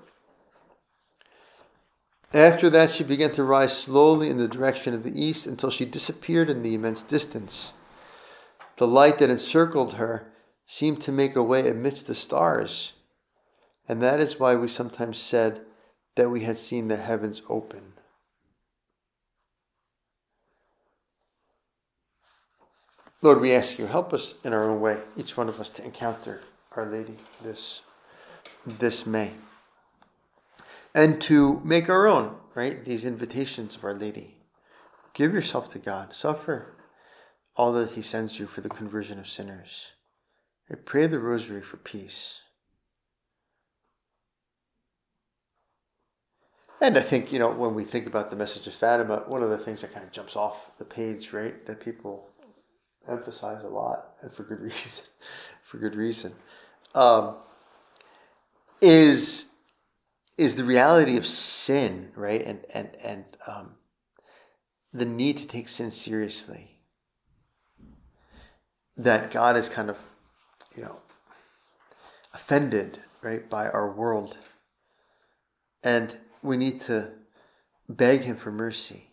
After 2.33 2.69
that, 2.69 2.91
she 2.91 3.03
began 3.03 3.31
to 3.33 3.43
rise 3.43 3.77
slowly 3.77 4.29
in 4.29 4.37
the 4.37 4.47
direction 4.47 4.93
of 4.93 5.03
the 5.03 5.21
east 5.23 5.47
until 5.47 5.71
she 5.71 5.85
disappeared 5.85 6.49
in 6.49 6.61
the 6.61 6.75
immense 6.75 7.01
distance. 7.01 7.71
The 8.77 8.87
light 8.87 9.19
that 9.19 9.29
encircled 9.29 9.93
her 9.93 10.31
seemed 10.65 11.01
to 11.01 11.11
make 11.11 11.35
a 11.35 11.43
way 11.43 11.69
amidst 11.69 12.07
the 12.07 12.15
stars, 12.15 12.93
and 13.87 14.01
that 14.03 14.19
is 14.19 14.39
why 14.39 14.55
we 14.55 14.67
sometimes 14.67 15.17
said 15.17 15.61
that 16.15 16.29
we 16.29 16.41
had 16.41 16.57
seen 16.57 16.89
the 16.89 16.97
heavens 16.97 17.41
open. 17.47 17.93
Lord, 23.21 23.39
we 23.39 23.53
ask 23.53 23.79
you, 23.79 23.87
help 23.87 24.13
us 24.13 24.35
in 24.43 24.53
our 24.53 24.69
own 24.69 24.79
way, 24.79 24.99
each 25.15 25.37
one 25.37 25.49
of 25.49 25.59
us, 25.59 25.69
to 25.71 25.83
encounter 25.83 26.41
Our 26.75 26.85
Lady 26.85 27.15
this, 27.41 27.81
this 28.65 29.07
May. 29.07 29.31
And 30.97 31.21
to 31.21 31.61
make 31.63 31.89
our 31.89 32.07
own, 32.07 32.37
right, 32.55 32.83
these 32.83 33.05
invitations 33.05 33.75
of 33.75 33.83
Our 33.83 33.93
Lady. 33.93 34.37
Give 35.13 35.31
yourself 35.31 35.71
to 35.73 35.77
God. 35.77 36.15
Suffer 36.15 36.73
all 37.55 37.71
that 37.73 37.91
He 37.91 38.01
sends 38.01 38.39
you 38.39 38.47
for 38.47 38.61
the 38.61 38.69
conversion 38.69 39.19
of 39.19 39.27
sinners. 39.27 39.91
I 40.71 40.73
pray 40.73 41.05
the 41.05 41.19
rosary 41.19 41.61
for 41.61 41.77
peace. 41.77 42.41
And 46.81 46.97
I 46.97 47.01
think, 47.01 47.31
you 47.31 47.37
know, 47.37 47.51
when 47.51 47.75
we 47.75 47.83
think 47.83 48.07
about 48.07 48.31
the 48.31 48.35
message 48.35 48.65
of 48.65 48.73
Fatima, 48.73 49.21
one 49.27 49.43
of 49.43 49.51
the 49.51 49.59
things 49.59 49.81
that 49.81 49.93
kind 49.93 50.03
of 50.03 50.11
jumps 50.11 50.35
off 50.35 50.71
the 50.79 50.85
page, 50.85 51.31
right, 51.31 51.63
that 51.67 51.79
people 51.79 52.27
emphasize 53.07 53.63
a 53.63 53.67
lot, 53.67 54.13
and 54.23 54.33
for 54.33 54.41
good 54.41 54.61
reason, 54.61 55.03
for 55.63 55.77
good 55.77 55.93
reason, 55.93 56.33
um, 56.95 57.35
is 58.81 59.45
is 60.37 60.55
the 60.55 60.63
reality 60.63 61.17
of 61.17 61.25
sin, 61.25 62.11
right? 62.15 62.41
And 62.41 62.65
and 62.73 62.89
and 63.03 63.25
um, 63.47 63.75
the 64.93 65.05
need 65.05 65.37
to 65.37 65.47
take 65.47 65.69
sin 65.69 65.91
seriously. 65.91 66.79
That 68.95 69.29
God 69.29 69.55
is 69.55 69.69
kind 69.69 69.89
of, 69.89 69.97
you 70.75 70.83
know, 70.83 70.97
offended, 72.33 72.99
right, 73.21 73.47
by 73.47 73.69
our 73.69 73.91
world, 73.91 74.37
and 75.83 76.17
we 76.41 76.57
need 76.57 76.81
to 76.81 77.11
beg 77.87 78.21
Him 78.21 78.37
for 78.37 78.51
mercy 78.51 79.07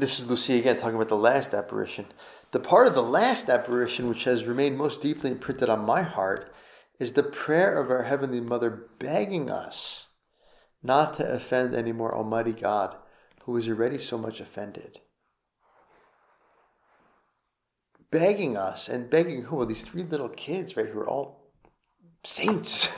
this 0.00 0.20
is 0.20 0.30
Lucy 0.30 0.58
again 0.58 0.76
talking 0.76 0.94
about 0.94 1.08
the 1.08 1.16
last 1.16 1.52
apparition. 1.54 2.06
The 2.52 2.60
part 2.60 2.86
of 2.86 2.94
the 2.94 3.02
last 3.02 3.48
apparition 3.48 4.08
which 4.08 4.24
has 4.24 4.44
remained 4.44 4.78
most 4.78 5.02
deeply 5.02 5.30
imprinted 5.30 5.68
on 5.68 5.84
my 5.84 6.02
heart 6.02 6.52
is 6.98 7.12
the 7.12 7.22
prayer 7.22 7.80
of 7.80 7.90
our 7.90 8.02
Heavenly 8.02 8.40
Mother 8.40 8.88
begging 8.98 9.50
us 9.50 10.06
not 10.82 11.16
to 11.16 11.28
offend 11.28 11.74
any 11.74 11.92
more 11.92 12.14
Almighty 12.14 12.52
God, 12.52 12.96
who 13.42 13.56
is 13.56 13.68
already 13.68 13.98
so 13.98 14.18
much 14.18 14.40
offended. 14.40 15.00
Begging 18.10 18.56
us 18.56 18.88
and 18.88 19.10
begging 19.10 19.42
who? 19.42 19.56
Well, 19.56 19.66
these 19.66 19.84
three 19.84 20.02
little 20.02 20.28
kids, 20.30 20.76
right, 20.76 20.86
who 20.86 21.00
are 21.00 21.08
all 21.08 21.52
saints. 22.24 22.88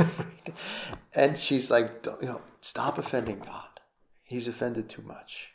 and 1.14 1.36
she's 1.36 1.70
like, 1.70 2.06
you 2.20 2.28
know, 2.28 2.42
stop 2.60 2.96
offending 2.98 3.40
God. 3.40 3.80
He's 4.22 4.46
offended 4.46 4.88
too 4.88 5.02
much. 5.02 5.50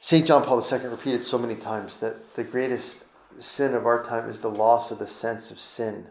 St. 0.00 0.26
John 0.26 0.42
Paul 0.42 0.64
II 0.64 0.88
repeated 0.88 1.22
so 1.22 1.36
many 1.36 1.54
times 1.54 1.98
that 1.98 2.34
the 2.34 2.44
greatest 2.44 3.04
sin 3.40 3.74
of 3.74 3.86
our 3.86 4.02
time 4.02 4.28
is 4.28 4.40
the 4.40 4.50
loss 4.50 4.90
of 4.90 4.98
the 4.98 5.06
sense 5.06 5.50
of 5.50 5.58
sin. 5.58 6.08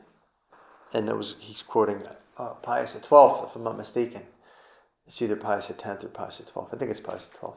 And 0.94 1.08
that 1.08 1.18
was, 1.18 1.36
he's 1.40 1.62
quoting 1.62 2.04
uh, 2.38 2.54
Pius 2.56 2.94
XII, 2.94 3.00
if 3.02 3.56
I'm 3.56 3.64
not 3.64 3.78
mistaken. 3.78 4.24
It's 5.06 5.22
either 5.22 5.36
Pius 5.36 5.70
X 5.70 6.04
or 6.04 6.10
Pius 6.10 6.38
XII. 6.38 6.64
I 6.72 6.76
think 6.76 6.92
it's 6.92 7.00
Pius 7.00 7.30
XII. 7.40 7.52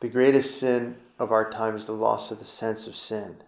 The 0.00 0.08
greatest 0.08 0.58
sin 0.58 0.96
of 1.18 1.32
our 1.32 1.50
time 1.50 1.76
is 1.76 1.86
the 1.86 1.92
loss 1.92 2.30
of 2.30 2.38
the 2.38 2.44
sense 2.44 2.86
of 2.86 2.96
sin. 2.96 3.38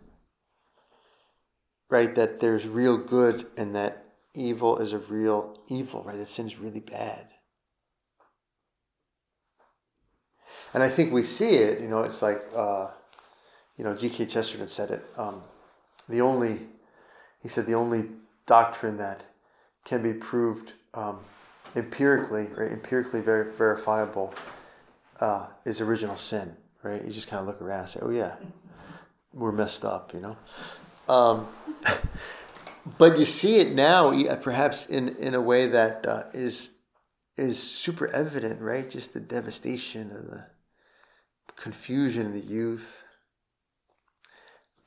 Right? 1.88 2.14
That 2.14 2.40
there's 2.40 2.66
real 2.66 2.96
good 2.96 3.46
and 3.56 3.74
that 3.74 4.04
evil 4.34 4.78
is 4.78 4.92
a 4.92 4.98
real 4.98 5.58
evil, 5.68 6.04
right? 6.04 6.16
That 6.16 6.28
sin 6.28 6.46
is 6.46 6.58
really 6.58 6.80
bad. 6.80 7.26
And 10.72 10.82
I 10.82 10.88
think 10.88 11.12
we 11.12 11.24
see 11.24 11.56
it, 11.56 11.80
you 11.80 11.88
know, 11.88 12.00
it's 12.00 12.22
like, 12.22 12.42
uh, 12.54 12.88
you 13.80 13.84
know, 13.86 13.94
G.K. 13.94 14.26
Chesterton 14.26 14.68
said 14.68 14.90
it. 14.90 15.02
Um, 15.16 15.40
the 16.06 16.20
only, 16.20 16.58
he 17.42 17.48
said, 17.48 17.64
the 17.64 17.72
only 17.72 18.10
doctrine 18.44 18.98
that 18.98 19.24
can 19.86 20.02
be 20.02 20.12
proved 20.12 20.74
um, 20.92 21.20
empirically, 21.74 22.48
right, 22.48 22.70
empirically 22.70 23.22
ver- 23.22 23.52
verifiable 23.52 24.34
uh, 25.22 25.46
is 25.64 25.80
original 25.80 26.18
sin, 26.18 26.54
right? 26.82 27.02
You 27.02 27.10
just 27.10 27.28
kind 27.28 27.40
of 27.40 27.46
look 27.46 27.62
around 27.62 27.80
and 27.80 27.88
say, 27.88 28.00
oh, 28.02 28.10
yeah, 28.10 28.34
we're 29.32 29.50
messed 29.50 29.86
up, 29.86 30.12
you 30.12 30.20
know? 30.20 30.36
Um, 31.08 31.48
but 32.98 33.18
you 33.18 33.24
see 33.24 33.60
it 33.60 33.72
now, 33.72 34.12
perhaps 34.42 34.90
in, 34.90 35.16
in 35.16 35.32
a 35.32 35.40
way 35.40 35.68
that 35.68 36.06
uh, 36.06 36.24
is 36.34 36.72
is 37.38 37.58
super 37.58 38.08
evident, 38.08 38.60
right? 38.60 38.90
Just 38.90 39.14
the 39.14 39.20
devastation 39.20 40.10
of 40.10 40.26
the 40.26 40.44
confusion 41.56 42.26
of 42.26 42.34
the 42.34 42.40
youth 42.40 43.04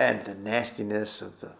and 0.03 0.21
the 0.23 0.35
nastiness 0.35 1.21
of 1.21 1.39
the 1.39 1.51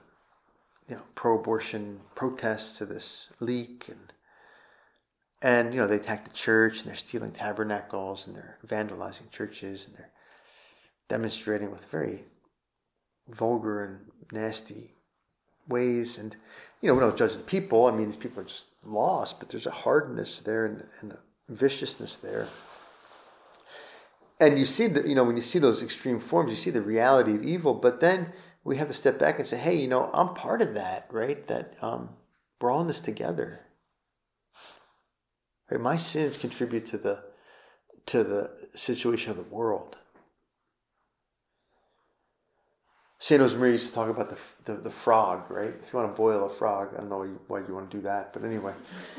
you 0.90 0.96
know 0.96 1.02
pro-abortion 1.16 2.02
protests 2.14 2.78
to 2.78 2.86
this 2.86 3.30
leak 3.40 3.86
and 3.88 4.14
and 5.42 5.74
you 5.74 5.80
know 5.80 5.88
they 5.88 5.96
attack 5.96 6.26
the 6.26 6.34
church 6.34 6.80
and 6.80 6.88
they're 6.88 6.96
stealing 6.96 7.32
tabernacles 7.32 8.28
and 8.28 8.36
they're 8.36 8.58
vandalizing 8.68 9.30
churches 9.32 9.88
and 9.88 9.96
they're 9.96 10.12
demonstrating 11.08 11.72
with 11.72 11.86
very 11.86 12.24
vulgar 13.30 13.84
and 13.86 14.00
nasty 14.32 14.92
ways. 15.68 16.18
And 16.18 16.36
you 16.82 16.90
know 16.90 16.96
we 16.96 17.02
don't 17.02 17.18
judge 17.18 17.36
the 17.36 17.44
people. 17.44 17.86
I 17.86 17.92
mean 17.92 18.08
these 18.08 18.18
people 18.18 18.42
are 18.42 18.46
just 18.46 18.66
lost 18.86 19.40
but 19.40 19.50
there's 19.50 19.68
a 19.68 19.72
hardness 19.72 20.40
there 20.40 20.66
and, 20.66 20.86
and 21.00 21.14
a 21.14 21.20
viciousness 21.50 22.18
there 22.18 22.48
and 24.40 24.58
you 24.60 24.66
see 24.66 24.88
that 24.88 25.08
you 25.08 25.16
know 25.16 25.24
when 25.24 25.36
you 25.36 25.42
see 25.42 25.60
those 25.60 25.82
extreme 25.82 26.20
forms 26.20 26.50
you 26.50 26.58
see 26.58 26.72
the 26.72 26.82
reality 26.82 27.36
of 27.36 27.44
evil 27.44 27.74
but 27.74 28.02
then 28.02 28.34
we 28.64 28.78
have 28.78 28.88
to 28.88 28.94
step 28.94 29.20
back 29.20 29.38
and 29.40 29.48
say 29.48 29.58
hey 29.58 29.76
you 29.76 29.88
know 29.88 30.10
i'm 30.14 30.34
part 30.34 30.62
of 30.62 30.74
that 30.74 31.08
right? 31.14 31.48
That 31.48 31.76
um, 31.82 32.10
we're 32.60 32.72
all 32.72 32.82
in 32.82 32.88
this 32.88 33.02
together. 33.02 33.62
Right? 35.70 35.80
My 35.80 35.98
sins 35.98 36.38
contribute 36.38 36.86
to 36.88 36.98
the 36.98 37.24
to 38.06 38.24
the 38.24 38.52
situation 38.74 39.32
of 39.32 39.38
the 39.38 39.44
world. 39.44 39.98
Saint 43.20 43.42
Josemaria 43.42 43.74
used 43.74 43.88
to 43.88 43.94
talk 43.94 44.10
about 44.10 44.30
the, 44.30 44.74
the, 44.74 44.82
the 44.82 44.92
frog, 44.92 45.50
right? 45.50 45.74
If 45.82 45.94
you 45.94 46.00
want 46.00 46.14
to 46.14 46.18
boil 46.18 46.46
a 46.46 46.50
frog, 46.50 46.90
I 46.94 46.98
don't 47.00 47.10
know 47.10 47.26
why 47.48 47.60
you 47.60 47.74
want 47.74 47.90
to 47.90 47.98
do 47.98 48.04
that, 48.04 48.34
but 48.34 48.44
anyway, 48.44 48.74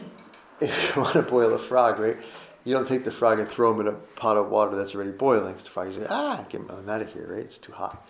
if 0.60 0.94
you 0.94 1.00
want 1.00 1.14
to 1.14 1.22
boil 1.22 1.54
a 1.54 1.58
frog, 1.58 1.98
right? 1.98 2.18
You 2.64 2.74
don't 2.74 2.88
take 2.88 3.04
the 3.04 3.12
frog 3.12 3.38
and 3.38 3.48
throw 3.48 3.74
him 3.74 3.80
in 3.80 3.88
a 3.88 3.92
pot 3.92 4.38
of 4.38 4.48
water 4.48 4.74
that's 4.74 4.94
already 4.94 5.10
boiling. 5.10 5.52
Because 5.52 5.64
the 5.64 5.70
frog 5.70 5.88
is 5.88 5.98
like, 5.98 6.10
ah, 6.10 6.44
get 6.48 6.62
him 6.62 6.88
out 6.88 7.02
of 7.02 7.12
here, 7.12 7.34
right? 7.34 7.44
It's 7.44 7.58
too 7.58 7.72
hot. 7.72 8.06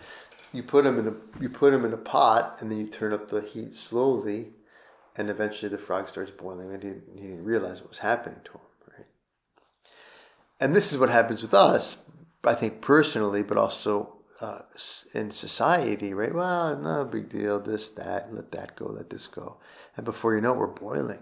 You 0.53 0.63
put 0.63 0.85
him 0.85 0.97
in 0.97 1.07
a 1.07 1.41
you 1.41 1.49
put 1.49 1.73
him 1.73 1.83
in 1.83 1.93
a 1.93 1.97
pot, 1.97 2.57
and 2.59 2.71
then 2.71 2.79
you 2.79 2.87
turn 2.87 3.13
up 3.13 3.27
the 3.27 3.41
heat 3.41 3.75
slowly, 3.75 4.53
and 5.17 5.29
eventually 5.29 5.69
the 5.69 5.77
frog 5.77 6.07
starts 6.07 6.31
boiling, 6.31 6.73
and 6.73 6.81
he, 6.81 6.89
he 7.13 7.27
didn't 7.27 7.43
realize 7.43 7.81
what 7.81 7.89
was 7.89 7.97
happening 7.99 8.39
to 8.45 8.51
him, 8.53 8.59
right? 8.97 9.07
And 10.61 10.73
this 10.73 10.93
is 10.93 10.97
what 10.97 11.09
happens 11.09 11.41
with 11.41 11.53
us, 11.53 11.97
I 12.45 12.55
think 12.55 12.79
personally, 12.79 13.43
but 13.43 13.57
also 13.57 14.15
uh, 14.39 14.59
in 15.13 15.31
society, 15.31 16.13
right? 16.13 16.33
Well, 16.33 16.77
no 16.77 17.03
big 17.03 17.27
deal. 17.27 17.59
This, 17.59 17.89
that, 17.89 18.33
let 18.33 18.53
that 18.53 18.77
go, 18.77 18.85
let 18.85 19.09
this 19.09 19.27
go, 19.27 19.57
and 19.97 20.05
before 20.05 20.35
you 20.35 20.41
know 20.41 20.51
it, 20.51 20.57
we're 20.57 20.67
boiling 20.67 21.19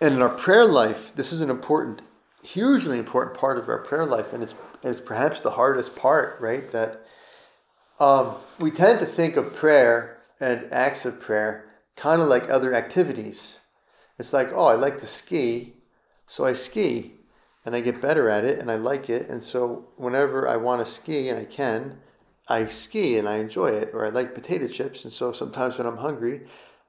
And 0.00 0.14
in 0.14 0.22
our 0.22 0.30
prayer 0.30 0.64
life, 0.64 1.12
this 1.14 1.32
is 1.32 1.40
an 1.40 1.50
important, 1.50 2.00
hugely 2.42 2.98
important 2.98 3.36
part 3.36 3.58
of 3.58 3.68
our 3.68 3.78
prayer 3.78 4.06
life, 4.06 4.32
and 4.32 4.42
it's, 4.42 4.54
it's 4.82 5.00
perhaps 5.00 5.40
the 5.40 5.52
hardest 5.52 5.94
part, 5.94 6.40
right? 6.40 6.70
That 6.70 7.04
um, 7.98 8.36
we 8.58 8.70
tend 8.70 9.00
to 9.00 9.06
think 9.06 9.36
of 9.36 9.54
prayer 9.54 10.22
and 10.40 10.66
acts 10.72 11.04
of 11.04 11.20
prayer 11.20 11.66
kind 11.96 12.22
of 12.22 12.28
like 12.28 12.48
other 12.48 12.74
activities. 12.74 13.58
It's 14.18 14.32
like, 14.32 14.48
oh, 14.54 14.64
I 14.64 14.74
like 14.74 15.00
to 15.00 15.06
ski, 15.06 15.74
so 16.26 16.46
I 16.46 16.54
ski, 16.54 17.12
and 17.66 17.76
I 17.76 17.82
get 17.82 18.00
better 18.00 18.30
at 18.30 18.44
it, 18.44 18.58
and 18.58 18.70
I 18.70 18.76
like 18.76 19.10
it, 19.10 19.28
and 19.28 19.42
so 19.42 19.88
whenever 19.96 20.48
I 20.48 20.56
want 20.56 20.84
to 20.84 20.90
ski 20.90 21.28
and 21.28 21.38
I 21.38 21.44
can, 21.44 21.98
I 22.48 22.66
ski 22.66 23.18
and 23.18 23.28
I 23.28 23.36
enjoy 23.36 23.68
it, 23.68 23.90
or 23.92 24.06
I 24.06 24.08
like 24.08 24.34
potato 24.34 24.66
chips, 24.66 25.04
and 25.04 25.12
so 25.12 25.32
sometimes 25.32 25.76
when 25.76 25.86
I'm 25.86 25.98
hungry, 25.98 26.46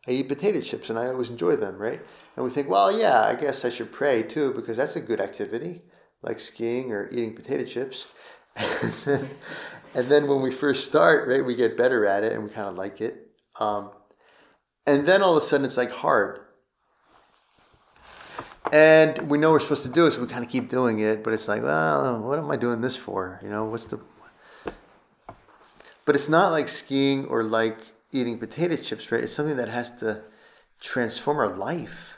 I 0.07 0.11
eat 0.11 0.29
potato 0.29 0.61
chips 0.61 0.89
and 0.89 0.97
I 0.97 1.07
always 1.07 1.29
enjoy 1.29 1.55
them, 1.55 1.77
right? 1.77 2.01
And 2.35 2.45
we 2.45 2.51
think, 2.51 2.69
well, 2.69 2.97
yeah, 2.97 3.21
I 3.21 3.35
guess 3.35 3.65
I 3.65 3.69
should 3.69 3.91
pray 3.91 4.23
too 4.23 4.53
because 4.53 4.77
that's 4.77 4.95
a 4.95 5.01
good 5.01 5.19
activity, 5.19 5.81
like 6.21 6.39
skiing 6.39 6.91
or 6.91 7.09
eating 7.11 7.35
potato 7.35 7.65
chips. 7.65 8.07
and, 8.55 9.29
then, 9.93 10.27
when 10.27 10.41
we 10.41 10.51
first 10.51 10.87
start, 10.87 11.27
right, 11.27 11.45
we 11.45 11.55
get 11.55 11.77
better 11.77 12.05
at 12.05 12.23
it 12.23 12.33
and 12.33 12.43
we 12.43 12.49
kind 12.49 12.67
of 12.67 12.75
like 12.75 12.99
it. 12.99 13.29
Um, 13.59 13.91
and 14.85 15.07
then 15.07 15.21
all 15.21 15.37
of 15.37 15.43
a 15.43 15.45
sudden 15.45 15.65
it's 15.65 15.77
like 15.77 15.91
hard. 15.91 16.39
And 18.71 19.29
we 19.29 19.37
know 19.37 19.51
we're 19.51 19.59
supposed 19.59 19.83
to 19.83 19.89
do 19.89 20.05
it, 20.05 20.11
so 20.11 20.21
we 20.21 20.27
kind 20.27 20.45
of 20.45 20.49
keep 20.49 20.69
doing 20.69 20.99
it, 20.99 21.23
but 21.23 21.33
it's 21.33 21.47
like, 21.47 21.61
well, 21.61 22.21
what 22.21 22.39
am 22.39 22.49
I 22.49 22.55
doing 22.55 22.81
this 22.81 22.95
for? 22.95 23.39
You 23.43 23.49
know, 23.49 23.65
what's 23.65 23.85
the. 23.85 23.99
But 26.05 26.15
it's 26.15 26.29
not 26.29 26.51
like 26.51 26.69
skiing 26.69 27.25
or 27.25 27.43
like 27.43 27.77
eating 28.11 28.39
potato 28.39 28.77
chips, 28.77 29.11
right? 29.11 29.23
It's 29.23 29.33
something 29.33 29.57
that 29.57 29.69
has 29.69 29.91
to 29.97 30.23
transform 30.79 31.37
our 31.37 31.49
life. 31.49 32.17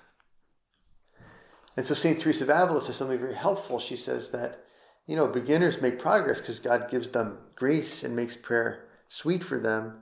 And 1.75 1.86
so 1.86 1.93
St. 1.93 2.19
Teresa 2.19 2.43
of 2.43 2.49
Avila 2.49 2.81
says 2.81 2.95
something 2.95 3.19
very 3.19 3.36
helpful. 3.36 3.79
She 3.79 3.95
says 3.95 4.29
that, 4.31 4.63
you 5.07 5.15
know, 5.15 5.27
beginners 5.27 5.81
make 5.81 5.99
progress 5.99 6.39
because 6.39 6.59
God 6.59 6.89
gives 6.89 7.09
them 7.09 7.39
grace 7.55 8.03
and 8.03 8.15
makes 8.15 8.36
prayer 8.36 8.86
sweet 9.07 9.43
for 9.43 9.59
them 9.59 10.01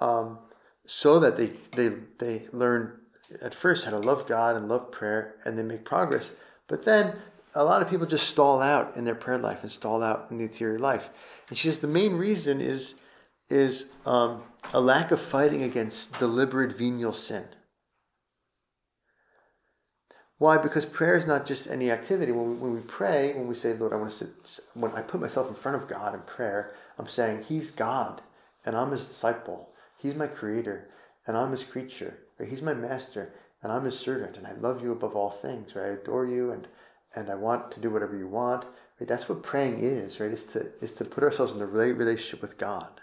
um, 0.00 0.38
so 0.86 1.18
that 1.20 1.36
they, 1.36 1.52
they, 1.76 1.96
they 2.18 2.46
learn 2.52 3.00
at 3.42 3.54
first 3.54 3.84
how 3.84 3.90
to 3.90 3.98
love 3.98 4.26
God 4.26 4.56
and 4.56 4.68
love 4.68 4.90
prayer 4.92 5.36
and 5.44 5.58
they 5.58 5.62
make 5.62 5.84
progress. 5.84 6.32
But 6.66 6.84
then 6.84 7.16
a 7.54 7.64
lot 7.64 7.82
of 7.82 7.90
people 7.90 8.06
just 8.06 8.28
stall 8.28 8.60
out 8.60 8.96
in 8.96 9.04
their 9.04 9.14
prayer 9.14 9.38
life 9.38 9.62
and 9.62 9.72
stall 9.72 10.02
out 10.02 10.30
in 10.30 10.38
the 10.38 10.44
interior 10.44 10.78
life. 10.78 11.10
And 11.48 11.58
she 11.58 11.68
says 11.68 11.80
the 11.80 11.88
main 11.88 12.14
reason 12.14 12.60
is, 12.60 12.94
is 13.50 13.90
um, 14.06 14.42
a 14.72 14.80
lack 14.80 15.10
of 15.10 15.20
fighting 15.20 15.64
against 15.64 16.18
deliberate 16.18 16.76
venial 16.76 17.12
sin. 17.12 17.44
Why? 20.38 20.56
Because 20.56 20.84
prayer 20.84 21.16
is 21.16 21.26
not 21.26 21.46
just 21.46 21.66
any 21.66 21.90
activity. 21.90 22.30
When 22.32 22.50
we, 22.50 22.54
when 22.54 22.74
we 22.74 22.80
pray, 22.80 23.34
when 23.34 23.48
we 23.48 23.54
say, 23.56 23.74
Lord, 23.74 23.92
I 23.92 23.96
want 23.96 24.10
to 24.10 24.16
sit, 24.16 24.60
when 24.74 24.92
I 24.92 25.02
put 25.02 25.20
myself 25.20 25.48
in 25.48 25.54
front 25.54 25.82
of 25.82 25.88
God 25.88 26.14
in 26.14 26.20
prayer, 26.20 26.74
I'm 26.96 27.08
saying, 27.08 27.44
He's 27.48 27.72
God, 27.72 28.22
and 28.64 28.76
I'm 28.76 28.92
His 28.92 29.04
disciple. 29.04 29.70
He's 29.96 30.14
my 30.14 30.28
creator, 30.28 30.88
and 31.26 31.36
I'm 31.36 31.50
His 31.50 31.64
creature. 31.64 32.18
Right? 32.38 32.48
He's 32.48 32.62
my 32.62 32.74
master, 32.74 33.32
and 33.62 33.72
I'm 33.72 33.84
His 33.84 33.98
servant, 33.98 34.36
and 34.36 34.46
I 34.46 34.52
love 34.52 34.80
you 34.80 34.92
above 34.92 35.16
all 35.16 35.30
things. 35.30 35.74
Right? 35.74 35.86
I 35.86 35.88
adore 35.94 36.26
you, 36.26 36.52
and 36.52 36.68
and 37.16 37.30
I 37.30 37.34
want 37.34 37.72
to 37.72 37.80
do 37.80 37.90
whatever 37.90 38.16
you 38.16 38.28
want. 38.28 38.64
Right? 39.00 39.08
That's 39.08 39.28
what 39.28 39.42
praying 39.42 39.80
is. 39.80 40.20
Right? 40.20 40.30
Is 40.30 40.44
to 40.44 40.68
is 40.80 40.92
to 40.92 41.04
put 41.04 41.24
ourselves 41.24 41.52
in 41.52 41.60
a 41.60 41.66
relationship 41.66 42.42
with 42.42 42.58
God. 42.58 42.97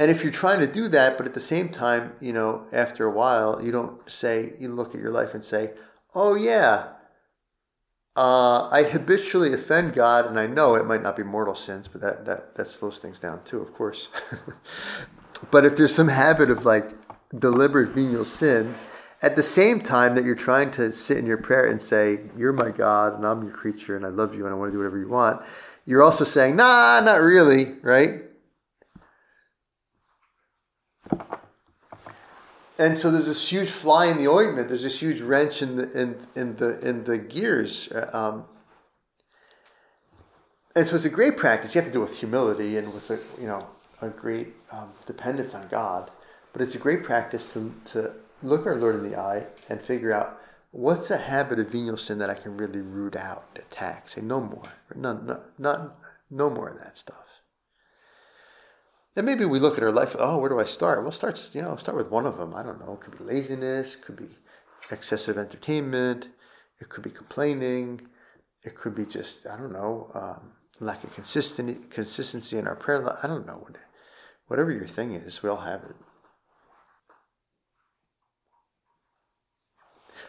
And 0.00 0.10
if 0.10 0.22
you're 0.22 0.32
trying 0.32 0.60
to 0.60 0.66
do 0.66 0.88
that, 0.88 1.18
but 1.18 1.26
at 1.26 1.34
the 1.34 1.42
same 1.42 1.68
time, 1.68 2.14
you 2.22 2.32
know, 2.32 2.64
after 2.72 3.04
a 3.04 3.10
while, 3.10 3.62
you 3.62 3.70
don't 3.70 4.10
say, 4.10 4.54
you 4.58 4.68
look 4.68 4.94
at 4.94 5.00
your 5.02 5.10
life 5.10 5.34
and 5.34 5.44
say, 5.44 5.72
oh, 6.14 6.34
yeah, 6.34 6.86
uh, 8.16 8.66
I 8.72 8.84
habitually 8.84 9.52
offend 9.52 9.92
God, 9.92 10.24
and 10.24 10.40
I 10.40 10.46
know 10.46 10.74
it 10.74 10.86
might 10.86 11.02
not 11.02 11.18
be 11.18 11.22
mortal 11.22 11.54
sins, 11.54 11.86
but 11.86 12.00
that, 12.00 12.24
that, 12.24 12.56
that 12.56 12.68
slows 12.68 12.98
things 12.98 13.18
down 13.18 13.44
too, 13.44 13.60
of 13.60 13.74
course. 13.74 14.08
but 15.50 15.66
if 15.66 15.76
there's 15.76 15.94
some 15.94 16.08
habit 16.08 16.48
of 16.48 16.64
like 16.64 16.92
deliberate 17.38 17.90
venial 17.90 18.24
sin, 18.24 18.74
at 19.20 19.36
the 19.36 19.42
same 19.42 19.82
time 19.82 20.14
that 20.14 20.24
you're 20.24 20.34
trying 20.34 20.70
to 20.70 20.92
sit 20.92 21.18
in 21.18 21.26
your 21.26 21.36
prayer 21.36 21.66
and 21.66 21.80
say, 21.80 22.20
You're 22.34 22.54
my 22.54 22.70
God, 22.70 23.16
and 23.16 23.26
I'm 23.26 23.42
your 23.42 23.52
creature, 23.52 23.96
and 23.96 24.06
I 24.06 24.08
love 24.08 24.34
you, 24.34 24.46
and 24.46 24.54
I 24.54 24.56
want 24.56 24.70
to 24.70 24.72
do 24.72 24.78
whatever 24.78 24.98
you 24.98 25.10
want, 25.10 25.42
you're 25.84 26.02
also 26.02 26.24
saying, 26.24 26.56
Nah, 26.56 27.00
not 27.00 27.20
really, 27.20 27.74
right? 27.82 28.29
And 32.80 32.96
so 32.96 33.10
there's 33.10 33.26
this 33.26 33.50
huge 33.50 33.68
fly 33.68 34.06
in 34.06 34.16
the 34.16 34.26
ointment. 34.26 34.70
There's 34.70 34.84
this 34.84 35.00
huge 35.00 35.20
wrench 35.20 35.60
in 35.60 35.76
the 35.76 35.90
in 35.92 36.26
in 36.34 36.56
the 36.56 36.78
in 36.80 37.04
the 37.04 37.18
gears. 37.18 37.92
Um, 38.12 38.46
and 40.74 40.86
so 40.86 40.96
it's 40.96 41.04
a 41.04 41.10
great 41.10 41.36
practice. 41.36 41.74
You 41.74 41.82
have 41.82 41.90
to 41.90 41.92
do 41.92 42.02
it 42.02 42.08
with 42.08 42.18
humility 42.18 42.78
and 42.78 42.94
with 42.94 43.10
a 43.10 43.18
you 43.38 43.46
know 43.46 43.66
a 44.00 44.08
great 44.08 44.54
um, 44.72 44.92
dependence 45.06 45.54
on 45.54 45.68
God. 45.68 46.10
But 46.54 46.62
it's 46.62 46.74
a 46.74 46.78
great 46.78 47.04
practice 47.04 47.52
to 47.52 47.74
to 47.92 48.12
look 48.42 48.64
our 48.64 48.76
Lord 48.76 48.94
in 48.94 49.02
the 49.02 49.18
eye 49.18 49.46
and 49.68 49.78
figure 49.82 50.14
out 50.14 50.40
what's 50.70 51.10
a 51.10 51.18
habit 51.18 51.58
of 51.58 51.68
venial 51.68 51.98
sin 51.98 52.18
that 52.18 52.30
I 52.30 52.34
can 52.34 52.56
really 52.56 52.80
root 52.80 53.14
out, 53.14 53.44
attack. 53.56 54.08
Say 54.08 54.22
no 54.22 54.40
more, 54.40 54.72
no, 54.94 55.18
no, 55.18 55.40
not 55.58 55.98
no 56.30 56.48
more 56.48 56.70
of 56.70 56.78
that 56.78 56.96
stuff. 56.96 57.29
And 59.16 59.26
maybe 59.26 59.44
we 59.44 59.58
look 59.58 59.76
at 59.76 59.82
our 59.82 59.90
life, 59.90 60.14
oh, 60.18 60.38
where 60.38 60.48
do 60.48 60.60
I 60.60 60.64
start? 60.64 61.02
Well, 61.02 61.10
start, 61.10 61.50
you 61.52 61.62
know, 61.62 61.74
start 61.76 61.96
with 61.96 62.10
one 62.10 62.26
of 62.26 62.38
them. 62.38 62.54
I 62.54 62.62
don't 62.62 62.78
know. 62.78 62.94
It 62.94 63.00
could 63.00 63.18
be 63.18 63.24
laziness, 63.24 63.96
could 63.96 64.16
be 64.16 64.28
excessive 64.90 65.36
entertainment, 65.36 66.28
it 66.80 66.88
could 66.88 67.02
be 67.02 67.10
complaining, 67.10 68.02
it 68.62 68.76
could 68.76 68.94
be 68.94 69.04
just, 69.04 69.46
I 69.46 69.56
don't 69.56 69.72
know, 69.72 70.10
um, 70.14 70.52
lack 70.80 71.04
of 71.04 71.14
consistency, 71.14 71.80
consistency 71.90 72.56
in 72.56 72.66
our 72.66 72.76
prayer 72.76 72.98
life. 72.98 73.18
I 73.22 73.26
don't 73.26 73.46
know. 73.46 73.58
What, 73.58 73.76
whatever 74.46 74.70
your 74.70 74.86
thing 74.86 75.12
is, 75.12 75.42
we 75.42 75.48
all 75.48 75.58
have 75.58 75.82
it. 75.82 75.96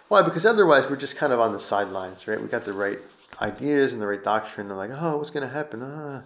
Why? 0.08 0.22
Because 0.22 0.46
otherwise 0.46 0.90
we're 0.90 0.96
just 0.96 1.16
kind 1.16 1.32
of 1.32 1.40
on 1.40 1.54
the 1.54 1.60
sidelines, 1.60 2.28
right? 2.28 2.42
We 2.42 2.48
got 2.48 2.66
the 2.66 2.74
right 2.74 3.00
ideas 3.42 3.94
and 3.94 4.02
the 4.02 4.08
right 4.08 4.24
doctrine, 4.24 4.68
and 4.68 4.78
like, 4.78 4.90
oh, 4.94 5.18
what's 5.18 5.30
going 5.30 5.48
to 5.48 5.54
happen? 5.54 5.82
Uh. 5.82 6.24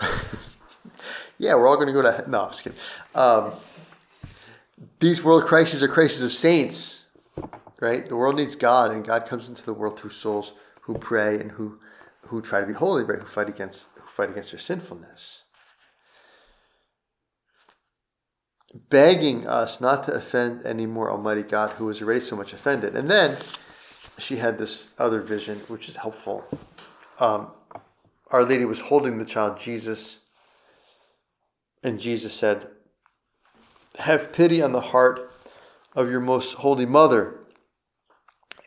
yeah, 1.38 1.54
we're 1.54 1.66
all 1.66 1.76
going 1.76 1.88
to 1.88 1.92
go 1.92 2.02
to. 2.02 2.30
No, 2.30 2.44
I'm 2.44 2.50
just 2.50 2.64
kidding. 2.64 2.78
Um, 3.14 3.52
these 5.00 5.22
world 5.22 5.44
crises 5.44 5.82
are 5.82 5.88
crises 5.88 6.22
of 6.22 6.32
saints, 6.32 7.04
right? 7.80 8.08
The 8.08 8.16
world 8.16 8.36
needs 8.36 8.56
God, 8.56 8.90
and 8.90 9.04
God 9.04 9.26
comes 9.26 9.48
into 9.48 9.64
the 9.64 9.74
world 9.74 9.98
through 9.98 10.10
souls 10.10 10.52
who 10.82 10.94
pray 10.94 11.38
and 11.38 11.52
who 11.52 11.78
who 12.28 12.40
try 12.40 12.60
to 12.60 12.66
be 12.66 12.72
holy, 12.72 13.04
right? 13.04 13.18
Who 13.18 13.26
fight 13.26 13.48
against 13.48 13.88
who 13.94 14.06
fight 14.06 14.30
against 14.30 14.52
their 14.52 14.60
sinfulness. 14.60 15.42
Begging 18.90 19.46
us 19.46 19.80
not 19.80 20.04
to 20.04 20.12
offend 20.12 20.66
any 20.66 20.86
more 20.86 21.10
Almighty 21.10 21.44
God, 21.44 21.70
who 21.72 21.86
was 21.86 22.02
already 22.02 22.20
so 22.20 22.34
much 22.34 22.52
offended. 22.52 22.96
And 22.96 23.08
then 23.08 23.36
she 24.18 24.36
had 24.36 24.58
this 24.58 24.88
other 24.98 25.20
vision, 25.20 25.58
which 25.68 25.88
is 25.88 25.96
helpful. 25.96 26.44
Um, 27.20 27.52
Our 28.30 28.44
Lady 28.44 28.64
was 28.64 28.80
holding 28.80 29.18
the 29.18 29.24
child 29.24 29.60
Jesus 29.60 30.18
and 31.84 32.00
Jesus 32.00 32.32
said, 32.32 32.66
Have 33.98 34.32
pity 34.32 34.62
on 34.62 34.72
the 34.72 34.80
heart 34.80 35.30
of 35.94 36.10
your 36.10 36.20
most 36.20 36.54
holy 36.54 36.86
mother. 36.86 37.38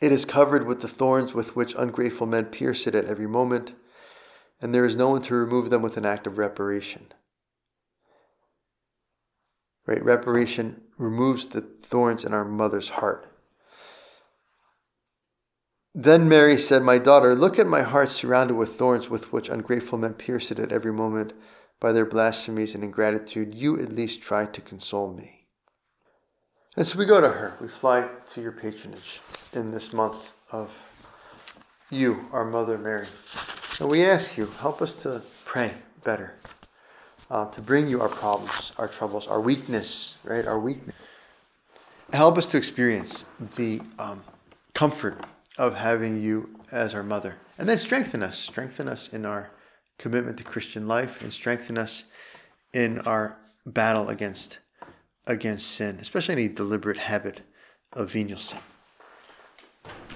It 0.01 0.11
is 0.11 0.23
covered 0.23 0.67
with 0.67 0.81
the 0.81 0.87
thorns 0.87 1.33
with 1.33 1.55
which 1.55 1.75
ungrateful 1.77 2.27
men 2.27 2.45
pierce 2.45 2.85
it 2.85 2.93
at 2.93 3.05
every 3.05 3.27
moment, 3.27 3.73
and 4.61 4.73
there 4.73 4.85
is 4.85 4.95
no 4.95 5.09
one 5.09 5.23
to 5.23 5.35
remove 5.35 5.71
them 5.71 5.81
with 5.81 5.97
an 5.97 6.05
act 6.05 6.27
of 6.27 6.37
reparation. 6.37 7.07
Right? 9.87 10.03
Reparation 10.03 10.81
removes 10.97 11.47
the 11.47 11.61
thorns 11.61 12.23
in 12.23 12.33
our 12.33 12.45
mother's 12.45 12.89
heart. 12.89 13.31
Then 15.95 16.29
Mary 16.29 16.59
said, 16.59 16.83
My 16.83 16.99
daughter, 16.99 17.33
look 17.33 17.57
at 17.57 17.65
my 17.65 17.81
heart 17.81 18.11
surrounded 18.11 18.53
with 18.53 18.77
thorns 18.77 19.09
with 19.09 19.33
which 19.33 19.49
ungrateful 19.49 19.97
men 19.97 20.13
pierce 20.13 20.51
it 20.51 20.59
at 20.59 20.71
every 20.71 20.93
moment 20.93 21.33
by 21.79 21.91
their 21.91 22.05
blasphemies 22.05 22.73
and 22.75 22.83
ingratitude, 22.83 23.53
you 23.53 23.79
at 23.79 23.93
least 23.93 24.21
try 24.21 24.45
to 24.45 24.61
console 24.61 25.13
me. 25.13 25.45
And 26.75 26.87
so 26.87 26.99
we 26.99 27.05
go 27.05 27.21
to 27.21 27.29
her. 27.29 27.55
We 27.59 27.67
fly 27.67 28.07
to 28.31 28.41
your 28.41 28.51
patronage 28.51 29.21
in 29.53 29.71
this 29.71 29.93
month 29.93 30.31
of 30.51 30.71
you, 31.89 32.25
our 32.31 32.45
Mother 32.45 32.77
Mary. 32.77 33.07
And 33.79 33.89
we 33.89 34.05
ask 34.05 34.37
you, 34.37 34.47
help 34.59 34.81
us 34.81 34.93
to 35.03 35.21
pray 35.45 35.73
better, 36.03 36.35
uh, 37.29 37.49
to 37.51 37.61
bring 37.61 37.87
you 37.87 38.01
our 38.01 38.09
problems, 38.09 38.73
our 38.77 38.87
troubles, 38.87 39.27
our 39.27 39.41
weakness, 39.41 40.17
right? 40.23 40.45
Our 40.45 40.59
weakness. 40.59 40.95
Help 42.13 42.37
us 42.37 42.45
to 42.47 42.57
experience 42.57 43.25
the 43.55 43.81
um, 43.99 44.23
comfort 44.73 45.25
of 45.57 45.75
having 45.75 46.21
you 46.21 46.49
as 46.71 46.93
our 46.93 47.03
mother. 47.03 47.35
And 47.57 47.67
then 47.67 47.77
strengthen 47.77 48.23
us, 48.23 48.37
strengthen 48.37 48.87
us 48.87 49.11
in 49.11 49.25
our 49.25 49.49
commitment 49.97 50.37
to 50.37 50.43
Christian 50.43 50.87
life 50.87 51.21
and 51.21 51.31
strengthen 51.31 51.77
us 51.77 52.05
in 52.73 52.99
our 52.99 53.37
battle 53.65 54.09
against 54.09 54.59
against 55.25 55.67
sin, 55.67 55.97
especially 56.01 56.33
any 56.33 56.47
deliberate 56.47 56.97
habit 56.97 57.41
of 57.93 58.11
venial 58.11 58.39
sin. 58.39 58.59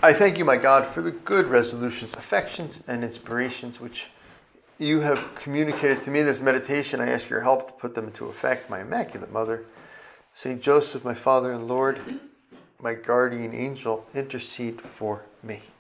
I 0.02 0.14
thank 0.14 0.38
you, 0.38 0.46
my 0.46 0.58
God, 0.58 0.88
for 0.88 1.02
the 1.02 1.12
good 1.12 1.46
resolutions, 1.46 2.16
affections, 2.16 2.84
and 2.88 3.04
inspirations 3.04 3.80
which 3.80 4.10
you 4.80 5.00
have 5.02 5.36
communicated 5.36 6.02
to 6.02 6.10
me 6.10 6.22
in 6.22 6.26
this 6.26 6.42
meditation. 6.42 7.00
I 7.00 7.12
ask 7.12 7.30
your 7.30 7.42
help 7.42 7.68
to 7.68 7.74
put 7.74 7.94
them 7.94 8.06
into 8.06 8.26
effect, 8.26 8.70
my 8.70 8.82
Immaculate 8.82 9.32
Mother. 9.32 9.64
Saint 10.34 10.62
Joseph, 10.62 11.04
my 11.04 11.14
Father 11.14 11.52
and 11.52 11.68
Lord, 11.68 12.00
my 12.82 12.96
guardian 12.96 13.54
angel, 13.54 14.06
intercede 14.16 14.82
for 14.82 15.24
me. 15.44 15.62